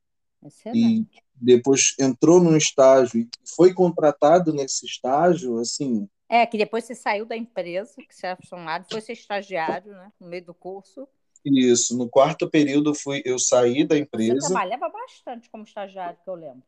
Excelente. 0.44 1.18
E 1.18 1.22
depois 1.34 1.94
entrou 1.98 2.40
num 2.40 2.56
estágio 2.56 3.20
e 3.20 3.28
foi 3.44 3.72
contratado 3.72 4.52
nesse 4.52 4.86
estágio, 4.86 5.58
assim. 5.58 6.08
É, 6.28 6.46
que 6.46 6.56
depois 6.56 6.84
você 6.84 6.94
saiu 6.94 7.26
da 7.26 7.36
empresa, 7.36 7.94
que 7.96 8.14
você 8.14 8.26
era 8.26 8.36
funcionário, 8.36 8.86
foi 8.90 9.00
ser 9.00 9.12
estagiário, 9.12 9.92
né? 9.92 10.10
No 10.18 10.28
meio 10.28 10.44
do 10.44 10.54
curso. 10.54 11.06
Isso, 11.44 11.96
no 11.96 12.08
quarto 12.08 12.48
período 12.48 12.94
fui, 12.94 13.20
eu 13.24 13.38
saí 13.38 13.84
da 13.84 13.98
empresa. 13.98 14.40
Você 14.40 14.46
trabalhava 14.46 14.88
bastante 14.88 15.50
como 15.50 15.64
estagiário, 15.64 16.18
que 16.22 16.30
eu 16.30 16.34
lembro. 16.34 16.62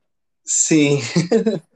Sim. 0.45 0.99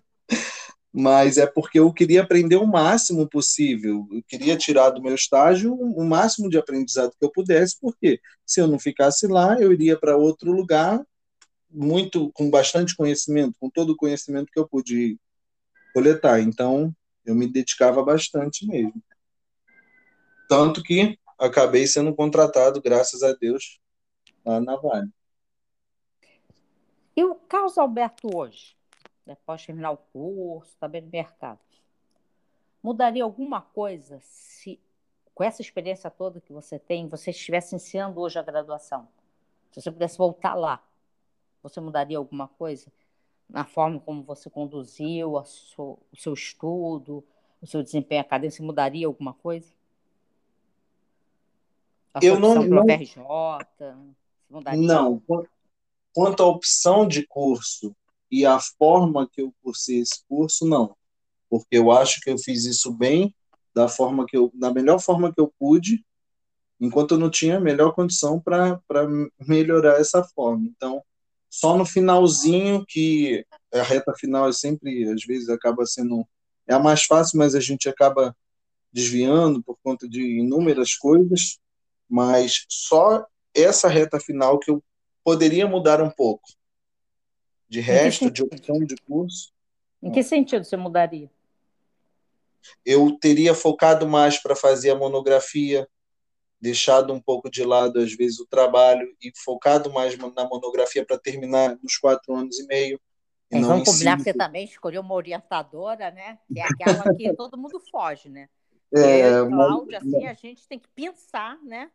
Mas 0.92 1.38
é 1.38 1.46
porque 1.46 1.78
eu 1.78 1.92
queria 1.92 2.22
aprender 2.22 2.56
o 2.56 2.66
máximo 2.66 3.28
possível. 3.28 4.08
Eu 4.10 4.22
queria 4.26 4.56
tirar 4.56 4.90
do 4.90 5.02
meu 5.02 5.14
estágio 5.14 5.74
o 5.74 6.04
máximo 6.04 6.50
de 6.50 6.58
aprendizado 6.58 7.12
que 7.16 7.24
eu 7.24 7.30
pudesse, 7.30 7.78
porque 7.80 8.20
se 8.44 8.60
eu 8.60 8.66
não 8.66 8.78
ficasse 8.78 9.26
lá, 9.26 9.60
eu 9.60 9.72
iria 9.72 9.98
para 9.98 10.16
outro 10.16 10.50
lugar 10.50 11.04
muito 11.70 12.32
com 12.32 12.50
bastante 12.50 12.96
conhecimento, 12.96 13.58
com 13.58 13.68
todo 13.68 13.90
o 13.90 13.96
conhecimento 13.96 14.50
que 14.52 14.58
eu 14.58 14.68
pude 14.68 15.18
coletar. 15.92 16.40
Então, 16.40 16.94
eu 17.24 17.34
me 17.34 17.46
dedicava 17.46 18.02
bastante 18.02 18.66
mesmo. 18.66 19.02
Tanto 20.48 20.82
que 20.82 21.18
acabei 21.38 21.86
sendo 21.86 22.14
contratado, 22.14 22.80
graças 22.80 23.22
a 23.22 23.32
Deus, 23.32 23.78
lá 24.44 24.60
na 24.60 24.76
Vale. 24.76 25.10
E 27.14 27.24
o 27.24 27.34
Carlos 27.34 27.76
Alberto 27.76 28.34
hoje, 28.34 28.76
depois 29.26 29.60
de 29.60 29.66
terminar 29.66 29.90
o 29.90 29.96
curso, 29.96 30.72
está 30.72 30.88
bem 30.88 31.02
no 31.02 31.10
mercado, 31.10 31.58
mudaria 32.82 33.24
alguma 33.24 33.60
coisa 33.60 34.20
se, 34.22 34.80
com 35.34 35.44
essa 35.44 35.60
experiência 35.60 36.10
toda 36.10 36.40
que 36.40 36.52
você 36.52 36.78
tem, 36.78 37.08
você 37.08 37.30
estivesse 37.30 37.74
ensinando 37.74 38.20
hoje 38.20 38.38
a 38.38 38.42
graduação? 38.42 39.08
Se 39.70 39.82
você 39.82 39.90
pudesse 39.90 40.16
voltar 40.16 40.54
lá, 40.54 40.82
você 41.62 41.80
mudaria 41.80 42.18
alguma 42.18 42.48
coisa? 42.48 42.92
Na 43.48 43.64
forma 43.64 43.98
como 44.00 44.22
você 44.22 44.50
conduziu 44.50 45.34
o 45.34 45.44
seu 45.44 46.34
estudo, 46.34 47.24
o 47.60 47.66
seu 47.66 47.82
desempenho 47.82 48.20
acadêmico, 48.20 48.56
você 48.56 48.62
mudaria 48.62 49.06
alguma 49.06 49.32
coisa? 49.34 49.72
A 52.14 52.20
eu 52.22 52.38
não, 52.38 52.62
não... 52.62 52.84
FRJ, 52.84 53.16
mudaria? 54.50 54.86
Não, 54.86 55.22
Quanto 56.14 56.42
à 56.42 56.46
opção 56.46 57.06
de 57.06 57.26
curso 57.26 57.94
e 58.30 58.44
a 58.44 58.58
forma 58.58 59.28
que 59.28 59.40
eu 59.40 59.54
cursei 59.62 60.00
esse 60.00 60.24
curso, 60.28 60.66
não. 60.66 60.96
Porque 61.48 61.78
eu 61.78 61.90
acho 61.90 62.20
que 62.20 62.30
eu 62.30 62.38
fiz 62.38 62.64
isso 62.64 62.92
bem, 62.92 63.34
da 63.74 63.88
forma 63.88 64.26
que 64.26 64.36
eu, 64.36 64.50
da 64.54 64.72
melhor 64.72 65.00
forma 65.00 65.32
que 65.32 65.40
eu 65.40 65.52
pude, 65.58 66.04
enquanto 66.80 67.12
eu 67.12 67.18
não 67.18 67.30
tinha 67.30 67.58
a 67.58 67.60
melhor 67.60 67.92
condição 67.94 68.40
para 68.40 68.80
melhorar 69.46 70.00
essa 70.00 70.24
forma. 70.24 70.66
Então, 70.66 71.02
só 71.50 71.76
no 71.76 71.84
finalzinho 71.84 72.84
que 72.86 73.44
a 73.72 73.82
reta 73.82 74.12
final 74.18 74.48
é 74.48 74.52
sempre, 74.52 75.08
às 75.08 75.24
vezes, 75.24 75.48
acaba 75.48 75.84
sendo 75.86 76.26
é 76.66 76.74
a 76.74 76.78
mais 76.78 77.04
fácil, 77.04 77.38
mas 77.38 77.54
a 77.54 77.60
gente 77.60 77.88
acaba 77.88 78.36
desviando 78.92 79.62
por 79.62 79.78
conta 79.82 80.06
de 80.06 80.38
inúmeras 80.40 80.94
coisas, 80.94 81.58
mas 82.08 82.66
só 82.68 83.26
essa 83.54 83.88
reta 83.88 84.20
final 84.20 84.58
que 84.58 84.70
eu 84.70 84.84
poderia 85.24 85.66
mudar 85.66 86.02
um 86.02 86.10
pouco. 86.10 86.46
De 87.68 87.80
resto, 87.80 88.30
de 88.30 88.42
opção 88.42 88.78
de 88.80 88.96
curso. 88.96 89.50
Em 90.02 90.10
que 90.10 90.22
sentido 90.22 90.64
você 90.64 90.76
mudaria? 90.76 91.30
Eu 92.84 93.16
teria 93.18 93.54
focado 93.54 94.06
mais 94.06 94.40
para 94.40 94.54
fazer 94.54 94.90
a 94.90 94.96
monografia, 94.96 95.88
deixado 96.60 97.12
um 97.12 97.20
pouco 97.20 97.50
de 97.50 97.64
lado, 97.64 98.00
às 98.00 98.12
vezes, 98.14 98.40
o 98.40 98.46
trabalho 98.46 99.14
e 99.22 99.32
focado 99.44 99.92
mais 99.92 100.16
na 100.16 100.48
monografia 100.48 101.04
para 101.04 101.18
terminar 101.18 101.78
nos 101.82 101.96
quatro 101.96 102.34
anos 102.34 102.58
e 102.58 102.66
meio. 102.66 103.00
E 103.50 103.56
é, 103.56 103.60
vamos 103.60 103.88
combinar 103.88 104.16
que 104.16 104.24
você 104.24 104.34
também 104.34 104.64
escolheu 104.64 105.00
uma 105.00 105.14
orientadora, 105.14 106.10
né? 106.10 106.38
Que 106.52 106.60
é 106.60 106.64
aquela 106.64 107.14
que 107.14 107.32
todo 107.36 107.56
mundo 107.56 107.80
foge, 107.90 108.28
né? 108.28 108.48
É, 108.94 109.22
assim, 109.96 110.26
a 110.26 110.34
gente 110.34 110.66
tem 110.66 110.78
que 110.78 110.88
pensar, 110.94 111.58
né? 111.62 111.90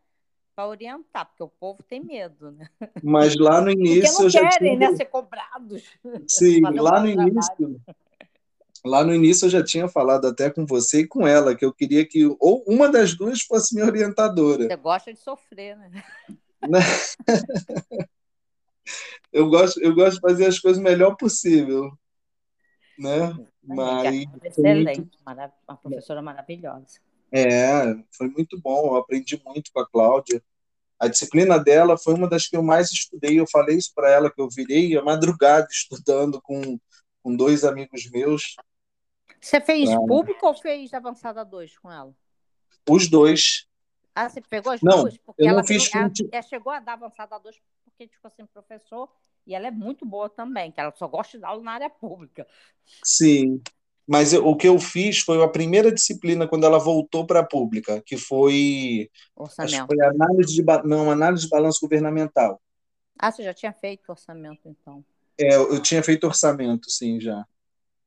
para 0.54 0.68
orientar, 0.68 1.26
porque 1.26 1.42
o 1.42 1.48
povo 1.48 1.82
tem 1.82 2.02
medo, 2.02 2.52
né? 2.52 2.68
Mas 3.02 3.36
lá 3.36 3.60
no 3.60 3.70
início. 3.70 4.12
Porque 4.16 4.38
não 4.38 4.48
querem, 4.48 4.78
tinha... 4.78 4.90
né, 4.90 4.96
ser 4.96 5.06
cobrados. 5.06 5.82
Sim, 6.28 6.60
lá 6.78 7.00
no 7.00 7.08
início. 7.08 7.80
Lá 8.84 9.02
no 9.02 9.14
início 9.14 9.46
eu 9.46 9.50
já 9.50 9.64
tinha 9.64 9.88
falado 9.88 10.26
até 10.26 10.50
com 10.50 10.66
você 10.66 11.00
e 11.00 11.08
com 11.08 11.26
ela 11.26 11.54
que 11.54 11.64
eu 11.64 11.72
queria 11.72 12.06
que 12.06 12.26
ou 12.38 12.62
uma 12.66 12.90
das 12.90 13.14
duas 13.14 13.40
fosse 13.40 13.74
minha 13.74 13.86
orientadora. 13.86 14.66
Você 14.66 14.76
gosta 14.76 15.12
de 15.12 15.18
sofrer, 15.18 15.76
né? 15.78 16.04
né? 16.68 16.78
eu 19.32 19.48
gosto, 19.48 19.80
eu 19.80 19.94
gosto 19.94 20.16
de 20.16 20.20
fazer 20.20 20.46
as 20.46 20.58
coisas 20.58 20.78
o 20.78 20.84
melhor 20.84 21.16
possível, 21.16 21.96
né? 22.98 23.34
Mas 23.62 24.26
excelente, 24.44 24.98
muito... 24.98 25.18
uma 25.66 25.76
professora 25.76 26.20
maravilhosa. 26.20 27.00
É, 27.32 27.96
foi 28.12 28.28
muito 28.28 28.60
bom. 28.60 28.88
Eu 28.88 28.96
aprendi 28.96 29.40
muito 29.44 29.72
com 29.72 29.80
a 29.80 29.88
Cláudia. 29.88 30.42
A 31.00 31.08
disciplina 31.08 31.58
dela 31.58 31.98
foi 31.98 32.14
uma 32.14 32.28
das 32.28 32.46
que 32.46 32.56
eu 32.56 32.62
mais 32.62 32.92
estudei. 32.92 33.40
Eu 33.40 33.46
falei 33.50 33.76
isso 33.76 33.92
para 33.94 34.10
ela 34.10 34.30
que 34.30 34.40
eu 34.40 34.48
virei 34.48 34.96
a 34.96 35.02
madrugada 35.02 35.66
estudando 35.72 36.40
com, 36.40 36.78
com 37.22 37.34
dois 37.34 37.64
amigos 37.64 38.08
meus. 38.10 38.54
Você 39.44 39.60
fez 39.60 39.90
ah. 39.90 39.98
público 39.98 40.46
ou 40.46 40.54
fez 40.54 40.94
avançada 40.94 41.44
2 41.44 41.76
com 41.76 41.92
ela? 41.92 42.14
Os 42.88 43.10
dois. 43.10 43.66
Ah, 44.14 44.26
você 44.26 44.40
pegou 44.40 44.72
as 44.72 44.80
não, 44.80 45.02
duas? 45.02 45.18
Porque 45.18 45.42
eu 45.42 45.48
ela, 45.48 45.58
não 45.58 45.66
fiz 45.66 45.94
ela, 45.94 46.10
ela, 46.32 46.42
chegou 46.42 46.72
a 46.72 46.80
dar 46.80 46.94
avançada 46.94 47.38
2 47.38 47.60
porque 47.84 48.08
ficou 48.08 48.30
sem 48.30 48.46
professor 48.46 49.06
e 49.46 49.54
ela 49.54 49.66
é 49.66 49.70
muito 49.70 50.06
boa 50.06 50.30
também, 50.30 50.72
que 50.72 50.80
ela 50.80 50.94
só 50.96 51.06
gosta 51.06 51.36
de 51.36 51.42
dar 51.42 51.48
aula 51.48 51.62
na 51.62 51.72
área 51.72 51.90
pública. 51.90 52.46
Sim. 53.04 53.60
Mas 54.06 54.32
eu, 54.32 54.46
o 54.46 54.56
que 54.56 54.66
eu 54.66 54.78
fiz 54.78 55.18
foi 55.18 55.42
a 55.42 55.48
primeira 55.48 55.92
disciplina 55.92 56.48
quando 56.48 56.64
ela 56.64 56.78
voltou 56.78 57.26
para 57.26 57.40
a 57.40 57.46
pública, 57.46 58.02
que 58.06 58.16
foi, 58.16 59.10
orçamento. 59.36 59.86
foi 59.86 60.06
análise 60.06 60.54
de 60.54 60.62
não 60.84 61.10
análise 61.10 61.44
de 61.44 61.50
balanço 61.50 61.80
governamental. 61.82 62.58
Ah, 63.18 63.30
você 63.30 63.42
já 63.42 63.52
tinha 63.52 63.74
feito 63.74 64.08
orçamento 64.08 64.66
então? 64.66 65.04
É, 65.38 65.54
eu 65.54 65.82
tinha 65.82 66.02
feito 66.02 66.26
orçamento, 66.26 66.90
sim, 66.90 67.20
já. 67.20 67.46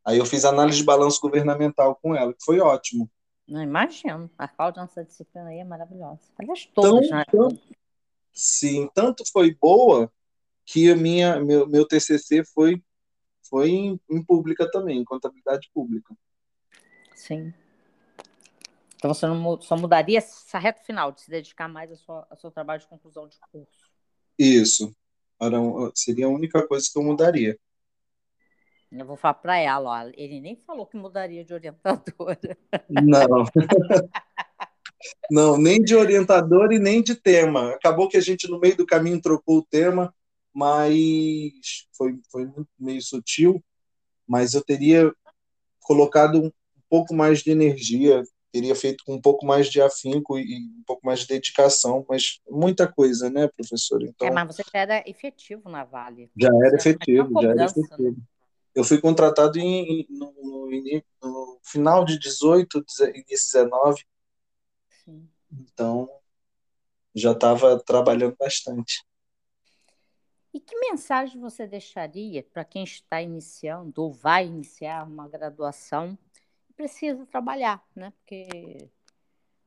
Aí 0.08 0.20
eu 0.20 0.26
fiz 0.26 0.46
análise 0.46 0.78
de 0.78 0.86
balanço 0.86 1.20
governamental 1.20 2.00
com 2.02 2.15
ela, 2.15 2.34
que 2.34 2.41
foi 2.41 2.62
ótimo. 2.62 3.12
Não 3.46 3.62
imagino. 3.62 4.32
A 4.38 4.48
Cláudia 4.48 4.82
nessa 4.82 5.04
disciplina 5.04 5.50
aí 5.50 5.60
é 5.60 5.65
maravilhosa. 5.65 6.22
Aliás, 6.39 6.65
todas, 6.74 7.10
né? 7.10 7.26
Sim, 8.32 8.89
tanto 8.93 9.30
foi 9.30 9.54
boa 9.54 10.10
que 10.65 10.89
a 10.89 10.96
minha, 10.96 11.41
meu, 11.41 11.67
meu 11.67 11.86
TCC 11.86 12.46
foi 12.46 12.82
foi 13.50 13.70
em, 13.70 14.00
em 14.10 14.24
pública 14.24 14.70
também, 14.72 15.00
em 15.00 15.06
contabilidade 15.06 15.70
pública. 15.74 16.15
Sim. 17.13 17.54
Então 18.96 19.13
você 19.13 19.26
não, 19.26 19.60
só 19.62 19.76
mudaria 19.76 20.20
essa 20.20 20.58
reta 20.58 20.82
final, 20.84 21.12
de 21.12 21.22
se 21.22 21.30
dedicar 21.30 21.67
mais 21.67 21.91
ao 21.91 21.98
seu, 21.98 22.15
ao 22.30 22.38
seu 22.38 22.52
trabalho 22.52 22.80
de 22.80 22.88
conclusão 22.88 23.28
de 23.28 23.38
curso. 23.52 23.89
Isso. 24.39 24.96
Era, 25.39 25.58
seria 25.93 26.28
a 26.28 26.30
única 26.30 26.65
coisa 26.65 26.88
que 26.91 26.98
eu 26.98 27.04
mudaria. 27.04 27.58
Eu 28.91 29.06
vou 29.06 29.17
falar 29.17 29.36
para 29.36 29.58
ela, 29.58 29.89
ó, 29.89 30.12
ele 30.15 30.39
nem 30.39 30.56
falou 30.56 30.86
que 30.86 30.97
mudaria 30.97 31.43
de 31.43 31.54
orientadora. 31.54 32.58
Não. 32.89 33.45
Não, 35.30 35.58
nem 35.58 35.82
de 35.82 35.95
orientador 35.95 36.71
e 36.71 36.80
nem 36.80 37.04
de 37.04 37.13
tema. 37.13 37.71
Acabou 37.71 38.10
que 38.10 38.17
a 38.17 38.21
gente, 38.21 38.50
no 38.50 38.60
meio 38.60 38.76
do 38.76 38.86
caminho, 38.86 39.21
trocou 39.21 39.60
o 39.60 39.65
tema 39.65 40.12
mas 40.58 41.86
foi, 41.95 42.19
foi 42.32 42.50
meio 42.80 43.00
sutil, 43.00 43.63
mas 44.28 44.56
eu 44.56 44.63
teria 44.63 45.13
colocado 45.82 46.45
um 46.45 46.52
pouco 46.89 47.13
mais 47.13 47.43
de 47.43 47.52
energia, 47.52 48.23
teria 48.52 48.73
feito 48.73 49.04
com 49.06 49.13
um 49.13 49.21
pouco 49.21 49.45
mais 49.45 49.69
de 49.69 49.80
afinco 49.80 50.36
e 50.39 50.58
um 50.80 50.84
pouco 50.84 51.06
mais 51.06 51.19
de 51.19 51.28
dedicação, 51.28 52.04
mas 52.10 52.39
muita 52.50 52.91
coisa, 52.91 53.30
né, 53.30 53.47
professor? 53.56 54.02
Então, 54.02 54.28
é, 54.28 54.32
mas 54.32 54.47
você 54.47 54.63
já 54.63 54.80
era 54.80 55.04
efetivo 55.08 55.69
na 55.69 55.84
Vale. 55.84 56.32
Já 56.36 56.50
era 56.50 56.76
efetivo, 56.76 57.39
já 57.39 57.50
era 57.52 57.65
efetivo. 57.65 58.17
Eu 58.78 58.84
fui 58.84 59.02
contratado 59.02 59.58
em, 59.58 60.06
no, 60.08 60.32
no, 60.34 60.70
no, 61.24 61.60
final 61.63 62.06
de 62.06 62.20
18, 62.20 62.86
início 63.16 63.60
19. 63.63 64.06
Sim. 65.04 65.28
Então, 65.52 66.08
já 67.16 67.32
estava 67.32 67.80
trabalhando 67.80 68.36
bastante. 68.38 69.04
E 70.54 70.60
que 70.60 70.78
mensagem 70.78 71.42
você 71.42 71.66
deixaria 71.66 72.44
para 72.44 72.63
quem 72.63 72.84
está 72.84 73.20
iniciando 73.20 74.00
ou 74.00 74.13
vai 74.13 74.46
iniciar 74.46 75.08
uma 75.08 75.28
graduação 75.28 76.16
e 76.70 76.74
precisa 76.74 77.26
trabalhar, 77.26 77.84
né? 77.96 78.13
Porque 78.20 78.92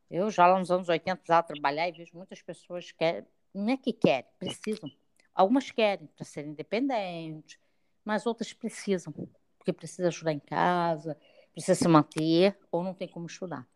eu 0.08 0.30
já 0.30 0.46
lá 0.46 0.56
nos 0.56 0.70
anos 0.70 0.88
80 0.88 1.16
precisava 1.16 1.48
trabalhar 1.48 1.88
e 1.88 1.92
vejo 1.92 2.16
muitas 2.16 2.40
pessoas 2.42 2.92
que 2.92 3.24
não 3.52 3.72
é 3.72 3.76
que 3.76 3.92
querem, 3.92 4.30
precisam. 4.38 4.88
Algumas 5.34 5.68
querem 5.72 6.06
para 6.06 6.24
serem 6.24 6.52
independentes, 6.52 7.58
mas 8.04 8.26
outras 8.26 8.52
precisam, 8.52 9.12
porque 9.58 9.72
precisa 9.72 10.08
ajudar 10.08 10.32
em 10.32 10.38
casa, 10.38 11.16
precisa 11.52 11.74
se 11.74 11.88
manter 11.88 12.56
ou 12.70 12.82
não 12.82 12.94
tem 12.94 13.08
como 13.08 13.26
estudar. 13.26 13.66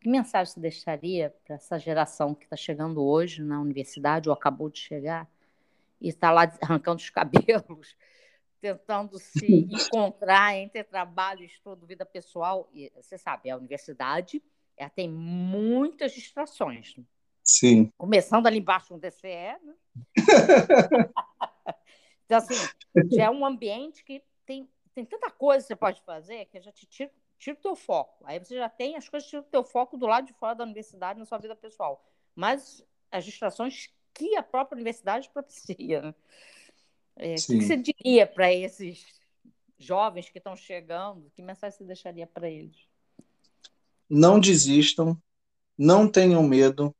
Que 0.00 0.08
mensagem 0.08 0.52
você 0.52 0.60
deixaria 0.60 1.34
para 1.44 1.56
essa 1.56 1.78
geração 1.78 2.34
que 2.34 2.44
está 2.44 2.56
chegando 2.56 3.04
hoje 3.04 3.42
na 3.42 3.60
universidade 3.60 4.28
ou 4.28 4.32
acabou 4.32 4.70
de 4.70 4.78
chegar 4.78 5.28
e 6.00 6.08
está 6.08 6.30
lá 6.30 6.42
arrancando 6.62 7.00
os 7.00 7.10
cabelos, 7.10 7.96
tentando 8.60 9.18
se 9.18 9.66
encontrar 9.70 10.56
entre 10.56 10.84
trabalho, 10.84 11.44
estudo, 11.44 11.86
vida 11.86 12.06
pessoal? 12.06 12.68
E 12.72 12.92
você 12.94 13.18
sabe, 13.18 13.50
a 13.50 13.56
universidade 13.56 14.42
ela 14.76 14.90
tem 14.90 15.08
muitas 15.08 16.12
distrações. 16.12 16.96
Sim. 17.42 17.90
Começando 17.96 18.46
ali 18.46 18.58
embaixo 18.58 18.92
no 18.92 19.00
DCE, 19.00 19.56
né? 19.62 19.74
Então, 22.26 22.38
assim, 22.38 22.54
já 23.12 23.24
é 23.24 23.30
um 23.30 23.46
ambiente 23.46 24.04
que 24.04 24.22
tem, 24.44 24.68
tem 24.94 25.04
tanta 25.04 25.30
coisa 25.30 25.62
que 25.62 25.68
você 25.68 25.76
pode 25.76 26.02
fazer 26.02 26.44
que 26.46 26.60
já 26.60 26.72
te 26.72 26.84
tira, 26.86 27.10
tira 27.38 27.56
o 27.56 27.62
teu 27.62 27.76
foco. 27.76 28.24
Aí 28.24 28.38
você 28.38 28.56
já 28.56 28.68
tem 28.68 28.96
as 28.96 29.08
coisas 29.08 29.26
que 29.26 29.30
tiram 29.30 29.44
o 29.44 29.50
teu 29.50 29.64
foco 29.64 29.96
do 29.96 30.06
lado 30.06 30.26
de 30.26 30.32
fora 30.34 30.54
da 30.54 30.64
universidade 30.64 31.18
na 31.18 31.24
sua 31.24 31.38
vida 31.38 31.54
pessoal. 31.54 32.04
Mas 32.34 32.84
as 33.10 33.24
distrações 33.24 33.90
que 34.12 34.36
a 34.36 34.42
própria 34.42 34.76
universidade 34.76 35.30
propicia. 35.32 36.02
Né? 36.02 36.14
É, 37.16 37.34
o 37.34 37.46
que 37.46 37.62
você 37.62 37.76
diria 37.76 38.26
para 38.26 38.52
esses 38.52 39.06
jovens 39.78 40.28
que 40.28 40.38
estão 40.38 40.56
chegando? 40.56 41.30
Que 41.34 41.42
mensagem 41.42 41.78
você 41.78 41.84
deixaria 41.84 42.26
para 42.26 42.50
eles? 42.50 42.76
Não 44.08 44.38
desistam, 44.38 45.20
não 45.78 46.10
tenham 46.10 46.42
medo, 46.42 46.94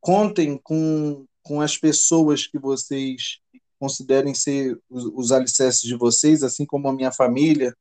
contem 0.00 0.58
com, 0.58 1.26
com 1.42 1.60
as 1.60 1.76
pessoas 1.76 2.46
que 2.46 2.58
vocês 2.58 3.40
considerem 3.78 4.34
ser 4.34 4.78
os, 4.88 5.04
os 5.14 5.32
alicerces 5.32 5.82
de 5.82 5.96
vocês, 5.96 6.42
assim 6.42 6.64
como 6.64 6.88
a 6.88 6.92
minha 6.92 7.12
família, 7.12 7.76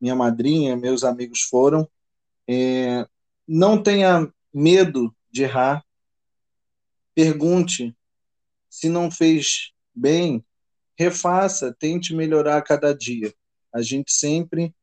minha 0.00 0.14
madrinha, 0.14 0.76
meus 0.76 1.04
amigos 1.04 1.42
foram. 1.42 1.88
É, 2.48 3.06
não 3.46 3.82
tenha 3.82 4.32
medo 4.52 5.14
de 5.30 5.42
errar. 5.42 5.84
Pergunte. 7.14 7.94
Se 8.70 8.88
não 8.88 9.10
fez 9.10 9.72
bem, 9.94 10.44
refaça, 10.96 11.74
tente 11.78 12.14
melhorar 12.14 12.58
a 12.58 12.62
cada 12.62 12.94
dia. 12.94 13.32
A 13.72 13.82
gente 13.82 14.12
sempre 14.12 14.74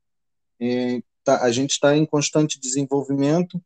é, 0.60 1.02
tá, 1.24 1.44
a 1.44 1.52
gente 1.52 1.72
está 1.72 1.96
em 1.96 2.06
constante 2.06 2.60
desenvolvimento, 2.60 3.62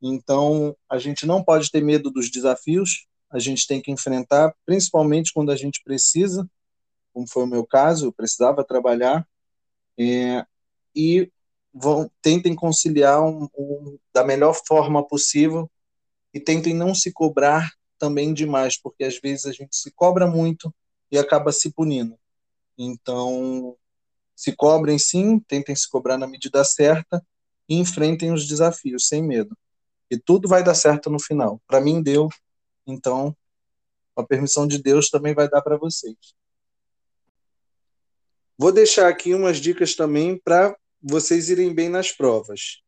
então 0.00 0.76
a 0.88 0.98
gente 0.98 1.26
não 1.26 1.42
pode 1.42 1.70
ter 1.70 1.82
medo 1.82 2.10
dos 2.10 2.30
desafios. 2.30 3.06
A 3.30 3.38
gente 3.38 3.66
tem 3.66 3.80
que 3.80 3.90
enfrentar, 3.90 4.54
principalmente 4.64 5.32
quando 5.32 5.50
a 5.50 5.56
gente 5.56 5.82
precisa, 5.84 6.48
como 7.12 7.26
foi 7.28 7.44
o 7.44 7.48
meu 7.48 7.66
caso, 7.66 8.06
eu 8.06 8.12
precisava 8.12 8.64
trabalhar. 8.64 9.26
É, 9.98 10.46
e 10.94 11.30
vão, 11.72 12.10
tentem 12.22 12.54
conciliar 12.54 13.22
um, 13.22 13.48
um, 13.56 13.98
da 14.12 14.24
melhor 14.24 14.54
forma 14.66 15.06
possível 15.06 15.70
e 16.32 16.40
tentem 16.40 16.74
não 16.74 16.94
se 16.94 17.12
cobrar 17.12 17.70
também 17.98 18.32
demais, 18.32 18.80
porque 18.80 19.04
às 19.04 19.18
vezes 19.18 19.46
a 19.46 19.52
gente 19.52 19.76
se 19.76 19.90
cobra 19.90 20.26
muito 20.26 20.72
e 21.10 21.18
acaba 21.18 21.52
se 21.52 21.72
punindo. 21.72 22.16
Então, 22.76 23.76
se 24.36 24.54
cobrem 24.54 24.98
sim, 24.98 25.40
tentem 25.40 25.74
se 25.74 25.88
cobrar 25.88 26.16
na 26.16 26.28
medida 26.28 26.62
certa 26.64 27.24
e 27.68 27.76
enfrentem 27.76 28.32
os 28.32 28.46
desafios 28.46 29.08
sem 29.08 29.22
medo. 29.22 29.56
E 30.10 30.16
tudo 30.16 30.48
vai 30.48 30.62
dar 30.62 30.74
certo 30.74 31.10
no 31.10 31.20
final. 31.20 31.60
Para 31.66 31.80
mim 31.80 32.00
deu, 32.00 32.28
então 32.88 33.36
a 34.16 34.22
permissão 34.22 34.66
de 34.66 34.82
Deus 34.82 35.10
também 35.10 35.34
vai 35.34 35.48
dar 35.48 35.62
para 35.62 35.76
vocês. 35.76 36.16
Vou 38.58 38.72
deixar 38.72 39.08
aqui 39.08 39.34
umas 39.34 39.58
dicas 39.58 39.94
também 39.94 40.36
para 40.36 40.76
vocês 41.00 41.48
irem 41.48 41.72
bem 41.72 41.88
nas 41.88 42.10
provas. 42.10 42.82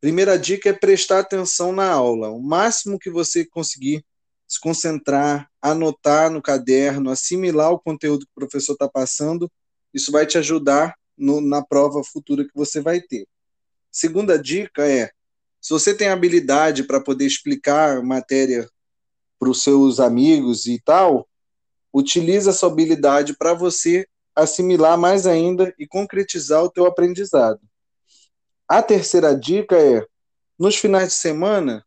Primeira 0.00 0.38
dica 0.38 0.70
é 0.70 0.72
prestar 0.72 1.18
atenção 1.18 1.72
na 1.72 1.90
aula. 1.90 2.30
O 2.30 2.40
máximo 2.40 2.98
que 2.98 3.10
você 3.10 3.44
conseguir 3.44 4.04
se 4.46 4.58
concentrar, 4.58 5.48
anotar 5.60 6.30
no 6.30 6.40
caderno, 6.40 7.10
assimilar 7.10 7.72
o 7.72 7.78
conteúdo 7.78 8.24
que 8.24 8.32
o 8.32 8.40
professor 8.40 8.72
está 8.72 8.88
passando, 8.88 9.50
isso 9.92 10.10
vai 10.10 10.26
te 10.26 10.38
ajudar 10.38 10.96
no, 11.16 11.40
na 11.40 11.64
prova 11.64 12.02
futura 12.02 12.44
que 12.44 12.54
você 12.54 12.80
vai 12.80 13.00
ter. 13.00 13.26
Segunda 13.90 14.38
dica 14.38 14.88
é: 14.88 15.10
se 15.60 15.70
você 15.70 15.94
tem 15.94 16.08
habilidade 16.08 16.84
para 16.84 17.00
poder 17.00 17.26
explicar 17.26 18.02
matéria 18.02 18.68
para 19.40 19.48
os 19.48 19.62
seus 19.62 19.98
amigos 19.98 20.66
e 20.66 20.78
tal, 20.78 21.26
utilize 21.92 22.48
essa 22.48 22.66
habilidade 22.66 23.34
para 23.34 23.54
você 23.54 24.06
assimilar 24.36 24.98
mais 24.98 25.26
ainda 25.26 25.74
e 25.78 25.86
concretizar 25.86 26.62
o 26.62 26.70
teu 26.70 26.84
aprendizado. 26.84 27.60
A 28.68 28.82
terceira 28.82 29.34
dica 29.34 29.76
é, 29.76 30.06
nos 30.58 30.76
finais 30.76 31.08
de 31.08 31.14
semana, 31.14 31.84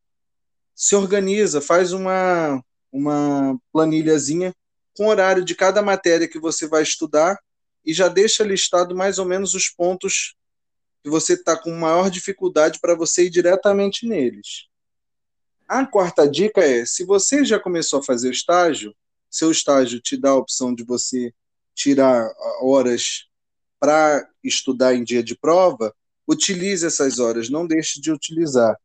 se 0.75 0.95
organiza, 0.95 1.61
faz 1.61 1.93
uma, 1.93 2.61
uma 2.91 3.57
planilhazinha 3.71 4.53
com 4.97 5.07
horário 5.07 5.45
de 5.45 5.53
cada 5.53 5.81
matéria 5.81 6.27
que 6.27 6.39
você 6.39 6.67
vai 6.67 6.81
estudar 6.81 7.39
e 7.85 7.93
já 7.93 8.07
deixa 8.07 8.43
listado 8.43 8.95
mais 8.95 9.19
ou 9.19 9.25
menos 9.25 9.53
os 9.53 9.69
pontos 9.69 10.35
que 11.03 11.09
você 11.09 11.33
está 11.33 11.55
com 11.55 11.71
maior 11.71 12.09
dificuldade 12.09 12.79
para 12.79 12.95
você 12.95 13.25
ir 13.25 13.29
diretamente 13.29 14.07
neles. 14.07 14.67
A 15.67 15.85
quarta 15.85 16.27
dica 16.27 16.61
é: 16.61 16.85
se 16.85 17.03
você 17.03 17.43
já 17.43 17.59
começou 17.59 17.99
a 17.99 18.03
fazer 18.03 18.29
o 18.29 18.31
estágio, 18.31 18.95
seu 19.29 19.51
estágio 19.51 19.99
te 19.99 20.17
dá 20.17 20.31
a 20.31 20.37
opção 20.37 20.73
de 20.73 20.83
você 20.83 21.33
tirar 21.73 22.31
horas 22.61 23.27
para 23.79 24.27
estudar 24.43 24.93
em 24.93 25.03
dia 25.03 25.23
de 25.23 25.35
prova, 25.35 25.93
utilize 26.27 26.85
essas 26.85 27.19
horas, 27.19 27.49
não 27.49 27.65
deixe 27.65 27.99
de 27.99 28.11
utilizar. 28.11 28.77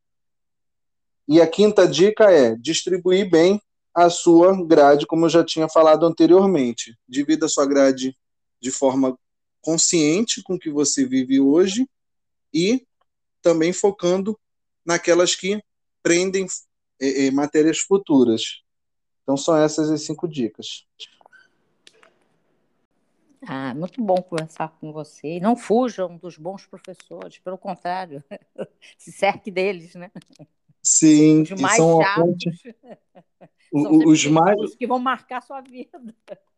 E 1.27 1.39
a 1.39 1.47
quinta 1.47 1.87
dica 1.87 2.31
é 2.31 2.55
distribuir 2.55 3.29
bem 3.29 3.61
a 3.93 4.09
sua 4.09 4.65
grade, 4.65 5.05
como 5.05 5.25
eu 5.25 5.29
já 5.29 5.43
tinha 5.43 5.69
falado 5.69 6.05
anteriormente. 6.05 6.97
Divida 7.07 7.45
a 7.45 7.49
sua 7.49 7.65
grade 7.65 8.17
de 8.59 8.71
forma 8.71 9.17
consciente 9.61 10.41
com 10.41 10.57
que 10.57 10.69
você 10.69 11.05
vive 11.05 11.39
hoje 11.39 11.87
e 12.53 12.85
também 13.41 13.71
focando 13.71 14.39
naquelas 14.83 15.35
que 15.35 15.61
prendem 16.01 16.47
é, 17.01 17.31
matérias 17.31 17.79
futuras. 17.79 18.61
Então 19.23 19.37
são 19.37 19.55
essas 19.55 19.91
as 19.91 20.01
cinco 20.01 20.27
dicas. 20.27 20.85
Ah, 23.47 23.73
muito 23.73 24.01
bom 24.01 24.17
conversar 24.17 24.75
com 24.79 24.91
você. 24.91 25.39
Não 25.39 25.55
fujam 25.55 26.17
dos 26.17 26.37
bons 26.37 26.65
professores, 26.65 27.39
pelo 27.39 27.57
contrário, 27.57 28.23
se 28.97 29.11
cerque 29.11 29.49
deles, 29.49 29.95
né? 29.95 30.11
Sim, 30.83 31.43
os 31.43 31.61
mais 31.61 31.77
são 31.77 32.01
chatos. 32.01 32.53
os 33.71 34.25
mais 34.25 34.59
os 34.59 34.75
que 34.75 34.87
vão 34.87 34.99
marcar 34.99 35.37
a 35.37 35.41
sua 35.41 35.61
vida. 35.61 36.01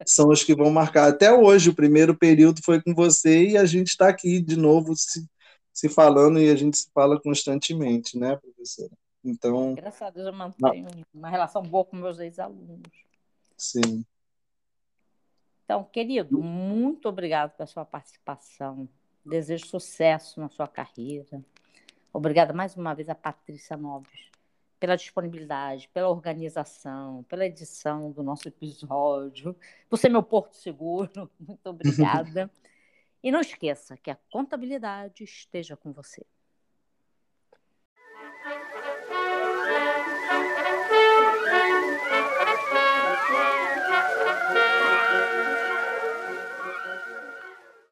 São 0.05 0.29
os 0.29 0.43
que 0.43 0.55
vão 0.55 0.71
marcar. 0.71 1.09
Até 1.09 1.31
hoje, 1.31 1.69
o 1.69 1.75
primeiro 1.75 2.15
período 2.15 2.61
foi 2.63 2.81
com 2.81 2.95
você 2.95 3.49
e 3.49 3.57
a 3.57 3.65
gente 3.65 3.89
está 3.89 4.07
aqui 4.07 4.41
de 4.41 4.55
novo 4.55 4.95
se, 4.95 5.27
se 5.73 5.89
falando 5.89 6.39
e 6.39 6.49
a 6.49 6.55
gente 6.55 6.77
se 6.77 6.89
fala 6.93 7.19
constantemente, 7.21 8.17
né, 8.17 8.37
professora? 8.37 8.91
Então. 9.23 9.75
Graças 9.75 10.01
a 10.01 10.09
Deus 10.09 10.27
eu 10.27 10.33
mantenho 10.33 10.89
não. 10.95 11.05
uma 11.13 11.29
relação 11.29 11.61
boa 11.61 11.85
com 11.85 11.95
meus 11.95 12.19
ex-alunos. 12.19 12.91
Sim. 13.57 14.05
Então, 15.63 15.83
querido, 15.83 16.41
muito 16.41 17.07
obrigado 17.07 17.55
pela 17.55 17.67
sua 17.67 17.85
participação. 17.85 18.89
Desejo 19.25 19.67
sucesso 19.67 20.39
na 20.39 20.49
sua 20.49 20.67
carreira. 20.67 21.43
Obrigada 22.11 22.53
mais 22.53 22.75
uma 22.75 22.93
vez 22.93 23.07
a 23.07 23.15
Patrícia 23.15 23.77
Noves 23.77 24.31
pela 24.81 24.97
disponibilidade, 24.97 25.87
pela 25.93 26.09
organização, 26.09 27.21
pela 27.29 27.45
edição 27.45 28.11
do 28.11 28.23
nosso 28.23 28.47
episódio, 28.47 29.55
por 29.87 29.97
ser 29.97 30.09
meu 30.09 30.23
porto 30.23 30.55
seguro. 30.55 31.29
Muito 31.39 31.67
obrigada. 31.67 32.49
e 33.21 33.31
não 33.31 33.41
esqueça 33.41 33.95
que 33.95 34.09
a 34.09 34.17
contabilidade 34.31 35.23
esteja 35.23 35.77
com 35.77 35.93
você. 35.93 36.25